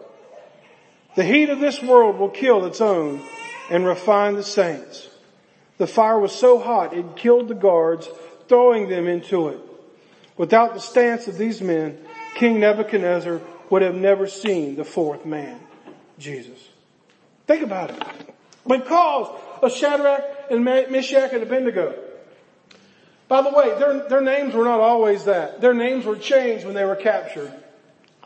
The 1.15 1.25
heat 1.25 1.49
of 1.49 1.59
this 1.59 1.83
world 1.83 2.19
will 2.19 2.29
kill 2.29 2.67
its 2.67 2.81
own 2.81 3.23
and 3.71 3.85
refine 3.85 4.35
the 4.35 4.43
saints. 4.43 5.09
The 5.79 5.87
fire 5.87 6.19
was 6.19 6.33
so 6.33 6.59
hot 6.59 6.93
it 6.93 7.17
killed 7.17 7.49
the 7.49 7.55
guards, 7.55 8.09
throwing 8.49 8.89
them 8.89 9.09
into 9.09 9.49
it. 9.49 9.61
Without 10.37 10.75
the 10.75 10.81
stance 10.81 11.27
of 11.27 11.39
these 11.39 11.61
men, 11.61 11.99
King 12.35 12.61
Nebuchadnezzar 12.61 13.41
would 13.71 13.83
have 13.83 13.95
never 13.95 14.27
seen 14.27 14.77
the 14.77 14.85
fourth 14.85 15.25
man, 15.25 15.59
Jesus. 16.19 16.69
Think 17.47 17.63
about 17.63 17.91
it 17.91 18.31
because 18.67 19.29
of 19.63 19.73
Shadrach 19.73 20.25
and 20.51 20.65
Meshach 20.65 21.33
and 21.33 21.43
Abednego. 21.43 21.95
By 23.29 23.43
the 23.43 23.51
way, 23.51 23.79
their, 23.79 24.09
their 24.09 24.21
names 24.21 24.55
were 24.55 24.65
not 24.65 24.81
always 24.81 25.25
that. 25.25 25.61
Their 25.61 25.75
names 25.75 26.05
were 26.05 26.17
changed 26.17 26.65
when 26.65 26.75
they 26.75 26.85
were 26.85 26.97
captured. 26.97 27.53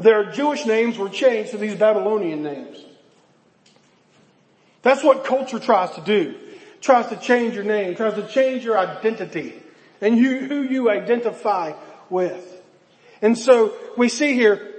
Their 0.00 0.32
Jewish 0.32 0.64
names 0.64 0.96
were 0.96 1.10
changed 1.10 1.50
to 1.50 1.58
these 1.58 1.76
Babylonian 1.76 2.42
names. 2.42 2.82
That's 4.82 5.04
what 5.04 5.24
culture 5.24 5.58
tries 5.58 5.90
to 5.96 6.00
do. 6.00 6.36
Tries 6.80 7.08
to 7.08 7.16
change 7.16 7.54
your 7.54 7.64
name, 7.64 7.96
tries 7.96 8.14
to 8.14 8.26
change 8.26 8.64
your 8.64 8.78
identity 8.78 9.54
and 10.00 10.18
you, 10.18 10.40
who 10.40 10.62
you 10.62 10.90
identify 10.90 11.72
with. 12.10 12.62
And 13.22 13.38
so 13.38 13.74
we 13.96 14.08
see 14.10 14.34
here 14.34 14.74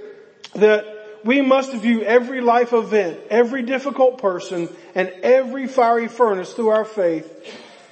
that 0.54 0.95
we 1.26 1.42
must 1.42 1.72
view 1.74 2.02
every 2.02 2.40
life 2.40 2.72
event, 2.72 3.18
every 3.28 3.62
difficult 3.62 4.18
person, 4.18 4.68
and 4.94 5.08
every 5.22 5.66
fiery 5.66 6.06
furnace 6.06 6.52
through 6.52 6.68
our 6.68 6.84
faith 6.84 7.28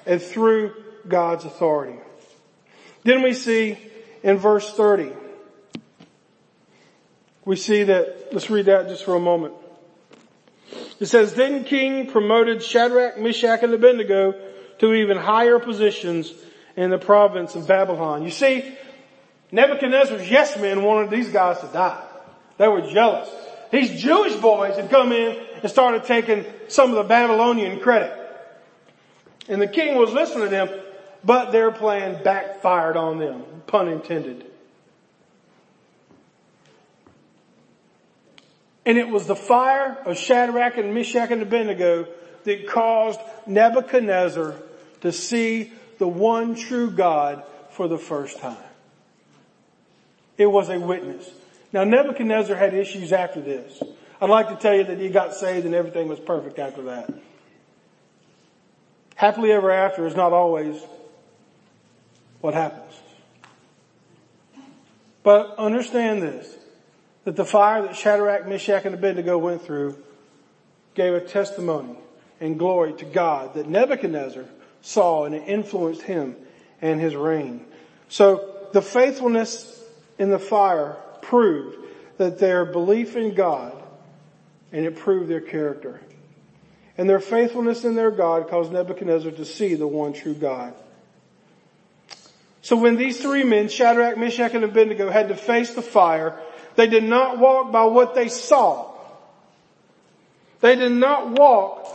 and 0.06 0.22
through 0.22 0.72
God's 1.06 1.44
authority. 1.44 1.98
Then 3.02 3.22
we 3.22 3.34
see 3.34 3.76
in 4.22 4.38
verse 4.38 4.72
30, 4.72 5.12
we 7.44 7.56
see 7.56 7.82
that, 7.82 8.28
let's 8.32 8.48
read 8.48 8.66
that 8.66 8.88
just 8.88 9.04
for 9.04 9.16
a 9.16 9.20
moment. 9.20 9.54
It 11.00 11.06
says, 11.06 11.34
then 11.34 11.64
King 11.64 12.10
promoted 12.10 12.62
Shadrach, 12.62 13.18
Meshach, 13.18 13.62
and 13.62 13.74
Abednego 13.74 14.34
to 14.78 14.94
even 14.94 15.16
higher 15.16 15.58
positions 15.58 16.32
in 16.76 16.90
the 16.90 16.98
province 16.98 17.54
of 17.56 17.66
Babylon. 17.66 18.22
You 18.22 18.30
see, 18.30 18.76
Nebuchadnezzar's 19.50 20.30
yes 20.30 20.56
men 20.56 20.82
wanted 20.82 21.10
these 21.10 21.28
guys 21.28 21.60
to 21.60 21.66
die. 21.66 22.02
They 22.56 22.68
were 22.68 22.82
jealous. 22.82 23.28
These 23.70 24.00
Jewish 24.00 24.34
boys 24.36 24.76
had 24.76 24.90
come 24.90 25.12
in 25.12 25.36
and 25.60 25.70
started 25.70 26.04
taking 26.04 26.44
some 26.68 26.90
of 26.90 26.96
the 26.96 27.02
Babylonian 27.02 27.80
credit. 27.80 28.20
And 29.48 29.60
the 29.60 29.66
king 29.66 29.96
was 29.96 30.12
listening 30.12 30.44
to 30.44 30.50
them, 30.50 30.68
but 31.24 31.50
their 31.50 31.70
plan 31.70 32.22
backfired 32.22 32.96
on 32.96 33.18
them, 33.18 33.42
pun 33.66 33.88
intended. 33.88 34.46
And 38.86 38.98
it 38.98 39.08
was 39.08 39.26
the 39.26 39.36
fire 39.36 39.96
of 40.04 40.16
Shadrach 40.16 40.76
and 40.76 40.94
Meshach 40.94 41.30
and 41.30 41.42
Abednego 41.42 42.06
that 42.44 42.68
caused 42.68 43.18
Nebuchadnezzar 43.46 44.54
to 45.00 45.12
see 45.12 45.72
the 45.98 46.06
one 46.06 46.54
true 46.54 46.90
God 46.90 47.42
for 47.70 47.88
the 47.88 47.98
first 47.98 48.38
time. 48.38 48.56
It 50.36 50.46
was 50.46 50.68
a 50.68 50.78
witness. 50.78 51.28
Now 51.74 51.82
Nebuchadnezzar 51.82 52.54
had 52.54 52.72
issues 52.72 53.12
after 53.12 53.40
this. 53.40 53.82
I'd 54.20 54.30
like 54.30 54.48
to 54.48 54.54
tell 54.54 54.74
you 54.76 54.84
that 54.84 54.98
he 55.00 55.08
got 55.08 55.34
saved 55.34 55.66
and 55.66 55.74
everything 55.74 56.06
was 56.06 56.20
perfect 56.20 56.60
after 56.60 56.82
that. 56.82 57.12
Happily 59.16 59.50
ever 59.50 59.72
after 59.72 60.06
is 60.06 60.14
not 60.14 60.32
always 60.32 60.80
what 62.40 62.54
happens. 62.54 62.92
But 65.24 65.58
understand 65.58 66.22
this, 66.22 66.54
that 67.24 67.34
the 67.34 67.44
fire 67.44 67.82
that 67.82 67.96
Shadrach, 67.96 68.46
Meshach, 68.46 68.84
and 68.84 68.94
Abednego 68.94 69.36
went 69.36 69.62
through 69.62 69.98
gave 70.94 71.12
a 71.12 71.20
testimony 71.20 71.96
and 72.40 72.56
glory 72.56 72.92
to 72.92 73.04
God 73.04 73.54
that 73.54 73.68
Nebuchadnezzar 73.68 74.44
saw 74.80 75.24
and 75.24 75.34
it 75.34 75.48
influenced 75.48 76.02
him 76.02 76.36
and 76.80 77.00
his 77.00 77.16
reign. 77.16 77.66
So 78.08 78.68
the 78.72 78.82
faithfulness 78.82 79.82
in 80.20 80.30
the 80.30 80.38
fire 80.38 80.98
proved 81.24 81.76
that 82.18 82.38
their 82.38 82.64
belief 82.64 83.16
in 83.16 83.34
God 83.34 83.80
and 84.72 84.84
it 84.84 84.96
proved 84.96 85.28
their 85.28 85.40
character. 85.40 86.00
And 86.96 87.08
their 87.08 87.20
faithfulness 87.20 87.84
in 87.84 87.94
their 87.94 88.10
God 88.10 88.48
caused 88.48 88.72
Nebuchadnezzar 88.72 89.32
to 89.32 89.44
see 89.44 89.74
the 89.74 89.86
one 89.86 90.12
true 90.12 90.34
God. 90.34 90.74
So 92.62 92.76
when 92.76 92.96
these 92.96 93.20
three 93.20 93.44
men, 93.44 93.68
Shadrach, 93.68 94.16
Meshach, 94.16 94.54
and 94.54 94.64
Abednego 94.64 95.10
had 95.10 95.28
to 95.28 95.36
face 95.36 95.74
the 95.74 95.82
fire, 95.82 96.40
they 96.76 96.86
did 96.86 97.04
not 97.04 97.38
walk 97.38 97.72
by 97.72 97.84
what 97.84 98.14
they 98.14 98.28
saw. 98.28 98.92
They 100.60 100.76
did 100.76 100.92
not 100.92 101.38
walk 101.38 101.88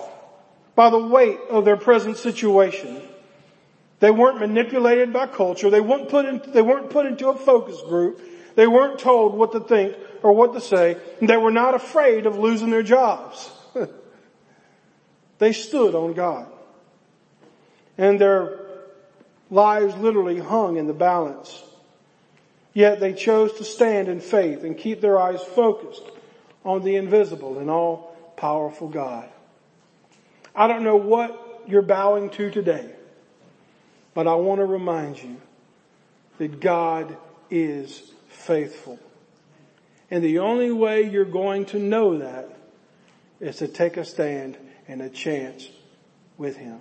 by 0.75 0.89
the 0.89 0.99
weight 0.99 1.39
of 1.49 1.65
their 1.65 1.77
present 1.77 2.17
situation. 2.17 3.01
They 3.99 4.11
weren't 4.11 4.39
manipulated 4.39 5.11
by 5.11 5.27
culture. 5.27 5.69
They 5.69 5.81
weren't 5.81 6.07
put 6.07 6.53
they 6.53 6.61
weren't 6.61 6.89
put 6.89 7.05
into 7.05 7.29
a 7.29 7.35
focus 7.35 7.81
group. 7.81 8.21
They 8.59 8.67
weren't 8.67 8.99
told 8.99 9.35
what 9.35 9.53
to 9.53 9.61
think 9.61 9.95
or 10.21 10.33
what 10.33 10.51
to 10.51 10.59
say. 10.59 10.97
They 11.21 11.37
were 11.37 11.49
not 11.49 11.75
afraid 11.75 12.25
of 12.25 12.37
losing 12.37 12.71
their 12.71 12.83
jobs. 12.83 13.49
they 15.37 15.53
stood 15.53 15.95
on 15.95 16.11
God. 16.11 16.45
and 17.97 18.19
their 18.19 18.59
lives 19.49 19.95
literally 19.95 20.39
hung 20.39 20.75
in 20.75 20.87
the 20.87 20.93
balance. 20.93 21.63
Yet 22.73 22.99
they 22.99 23.13
chose 23.13 23.53
to 23.59 23.63
stand 23.63 24.09
in 24.09 24.19
faith 24.19 24.65
and 24.65 24.77
keep 24.77 24.99
their 24.99 25.17
eyes 25.17 25.41
focused 25.41 26.03
on 26.65 26.83
the 26.83 26.97
invisible 26.97 27.59
and 27.59 27.69
all 27.69 28.13
powerful 28.35 28.89
God. 28.89 29.29
I 30.53 30.67
don't 30.67 30.83
know 30.83 30.97
what 30.97 31.63
you're 31.65 31.81
bowing 31.81 32.29
to 32.31 32.51
today, 32.51 32.89
but 34.13 34.27
I 34.27 34.35
want 34.35 34.59
to 34.59 34.65
remind 34.65 35.23
you 35.23 35.37
that 36.39 36.59
God 36.59 37.15
is 37.49 38.15
faithful. 38.29 38.99
And 40.09 40.23
the 40.23 40.39
only 40.39 40.71
way 40.71 41.03
you're 41.03 41.25
going 41.25 41.65
to 41.67 41.79
know 41.79 42.19
that 42.19 42.57
is 43.39 43.57
to 43.57 43.67
take 43.67 43.97
a 43.97 44.05
stand 44.05 44.57
and 44.87 45.01
a 45.01 45.09
chance 45.09 45.67
with 46.37 46.57
Him. 46.57 46.79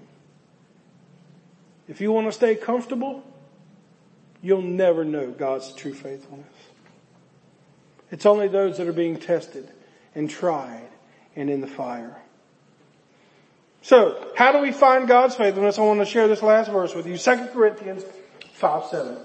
If 1.89 2.01
you 2.01 2.13
want 2.13 2.27
to 2.27 2.33
stay 2.33 2.55
comfortable, 2.55 3.23
you'll 4.43 4.63
never 4.63 5.05
know 5.05 5.31
God's 5.31 5.73
true 5.73 5.95
faithfulness. 5.95 6.47
It's 8.11 8.27
only 8.27 8.49
those 8.49 8.79
that 8.79 8.87
are 8.87 8.93
being 8.93 9.19
tested 9.19 9.69
and 10.15 10.31
tried 10.31 10.89
and 11.37 11.51
in 11.51 11.61
the 11.61 11.67
fire. 11.67 12.17
So, 13.83 14.33
how 14.35 14.53
do 14.53 14.59
we 14.59 14.73
find 14.73 15.07
God's 15.07 15.35
faithfulness? 15.35 15.79
I 15.79 15.83
want 15.83 16.01
to 16.01 16.07
share 16.07 16.29
this 16.29 16.43
last 16.43 16.71
verse 16.71 16.95
with 16.95 17.07
you. 17.07 17.17
2 17.17 17.49
Corinthians 17.53 18.05
5 18.55 18.87
7. 18.87 19.19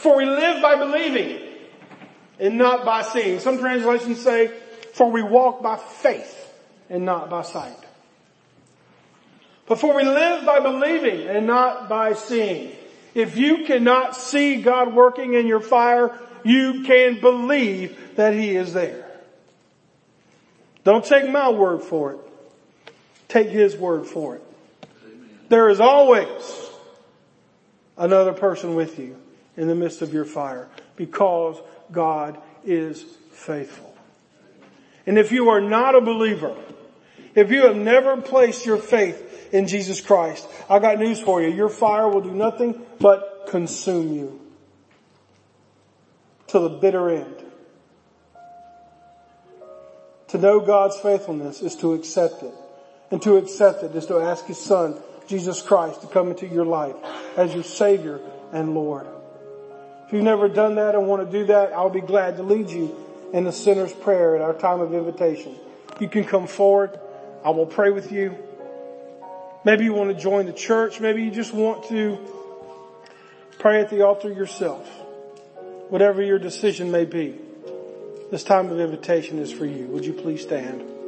For 0.00 0.16
we 0.16 0.24
live 0.24 0.62
by 0.62 0.76
believing 0.76 1.38
and 2.38 2.56
not 2.56 2.86
by 2.86 3.02
seeing. 3.02 3.38
Some 3.38 3.58
translations 3.58 4.22
say, 4.22 4.46
for 4.94 5.10
we 5.10 5.22
walk 5.22 5.62
by 5.62 5.76
faith 5.76 6.54
and 6.88 7.04
not 7.04 7.28
by 7.28 7.42
sight. 7.42 7.76
But 9.66 9.78
for 9.78 9.94
we 9.94 10.02
live 10.02 10.46
by 10.46 10.60
believing 10.60 11.28
and 11.28 11.46
not 11.46 11.90
by 11.90 12.14
seeing. 12.14 12.74
If 13.14 13.36
you 13.36 13.66
cannot 13.66 14.16
see 14.16 14.62
God 14.62 14.94
working 14.94 15.34
in 15.34 15.46
your 15.46 15.60
fire, 15.60 16.18
you 16.44 16.82
can 16.84 17.20
believe 17.20 18.16
that 18.16 18.32
He 18.32 18.56
is 18.56 18.72
there. 18.72 19.06
Don't 20.82 21.04
take 21.04 21.28
my 21.30 21.50
word 21.50 21.82
for 21.82 22.12
it. 22.12 22.20
Take 23.28 23.50
His 23.50 23.76
word 23.76 24.06
for 24.06 24.36
it. 24.36 24.42
There 25.50 25.68
is 25.68 25.78
always 25.78 26.70
another 27.98 28.32
person 28.32 28.74
with 28.74 28.98
you 28.98 29.18
in 29.56 29.68
the 29.68 29.74
midst 29.74 30.02
of 30.02 30.12
your 30.12 30.24
fire 30.24 30.68
because 30.96 31.56
God 31.92 32.38
is 32.64 33.04
faithful. 33.32 33.94
And 35.06 35.18
if 35.18 35.32
you 35.32 35.48
are 35.50 35.60
not 35.60 35.94
a 35.94 36.00
believer, 36.00 36.54
if 37.34 37.50
you 37.50 37.66
have 37.66 37.76
never 37.76 38.20
placed 38.20 38.66
your 38.66 38.76
faith 38.76 39.48
in 39.52 39.66
Jesus 39.66 40.00
Christ, 40.00 40.46
I 40.68 40.78
got 40.78 40.98
news 40.98 41.20
for 41.20 41.42
you. 41.42 41.48
Your 41.48 41.68
fire 41.68 42.08
will 42.08 42.20
do 42.20 42.32
nothing 42.32 42.80
but 42.98 43.46
consume 43.48 44.12
you 44.12 44.40
to 46.48 46.58
the 46.58 46.68
bitter 46.68 47.10
end. 47.10 47.34
To 50.28 50.38
know 50.38 50.60
God's 50.60 50.96
faithfulness 50.98 51.60
is 51.60 51.74
to 51.76 51.94
accept 51.94 52.42
it. 52.42 52.54
And 53.10 53.20
to 53.22 53.36
accept 53.36 53.82
it 53.82 53.94
is 53.96 54.06
to 54.06 54.18
ask 54.18 54.44
His 54.44 54.58
Son, 54.58 54.96
Jesus 55.26 55.62
Christ, 55.62 56.02
to 56.02 56.06
come 56.06 56.28
into 56.28 56.46
your 56.46 56.64
life 56.64 56.94
as 57.36 57.52
your 57.52 57.64
Savior 57.64 58.20
and 58.52 58.74
Lord. 58.74 59.06
If 60.10 60.14
you've 60.14 60.24
never 60.24 60.48
done 60.48 60.74
that 60.74 60.96
and 60.96 61.06
want 61.06 61.24
to 61.24 61.38
do 61.38 61.46
that, 61.46 61.72
I'll 61.72 61.88
be 61.88 62.00
glad 62.00 62.36
to 62.38 62.42
lead 62.42 62.68
you 62.68 62.92
in 63.32 63.44
the 63.44 63.52
sinner's 63.52 63.92
prayer 63.92 64.34
at 64.34 64.42
our 64.42 64.52
time 64.52 64.80
of 64.80 64.92
invitation. 64.92 65.54
You 66.00 66.08
can 66.08 66.24
come 66.24 66.48
forward. 66.48 66.98
I 67.44 67.50
will 67.50 67.64
pray 67.64 67.90
with 67.90 68.10
you. 68.10 68.36
Maybe 69.64 69.84
you 69.84 69.92
want 69.92 70.10
to 70.10 70.20
join 70.20 70.46
the 70.46 70.52
church. 70.52 70.98
Maybe 70.98 71.22
you 71.22 71.30
just 71.30 71.54
want 71.54 71.84
to 71.90 72.18
pray 73.60 73.80
at 73.82 73.88
the 73.88 74.02
altar 74.02 74.32
yourself. 74.32 74.84
Whatever 75.90 76.22
your 76.22 76.40
decision 76.40 76.90
may 76.90 77.04
be, 77.04 77.36
this 78.32 78.42
time 78.42 78.68
of 78.70 78.80
invitation 78.80 79.38
is 79.38 79.52
for 79.52 79.64
you. 79.64 79.86
Would 79.86 80.04
you 80.04 80.12
please 80.12 80.42
stand? 80.42 80.99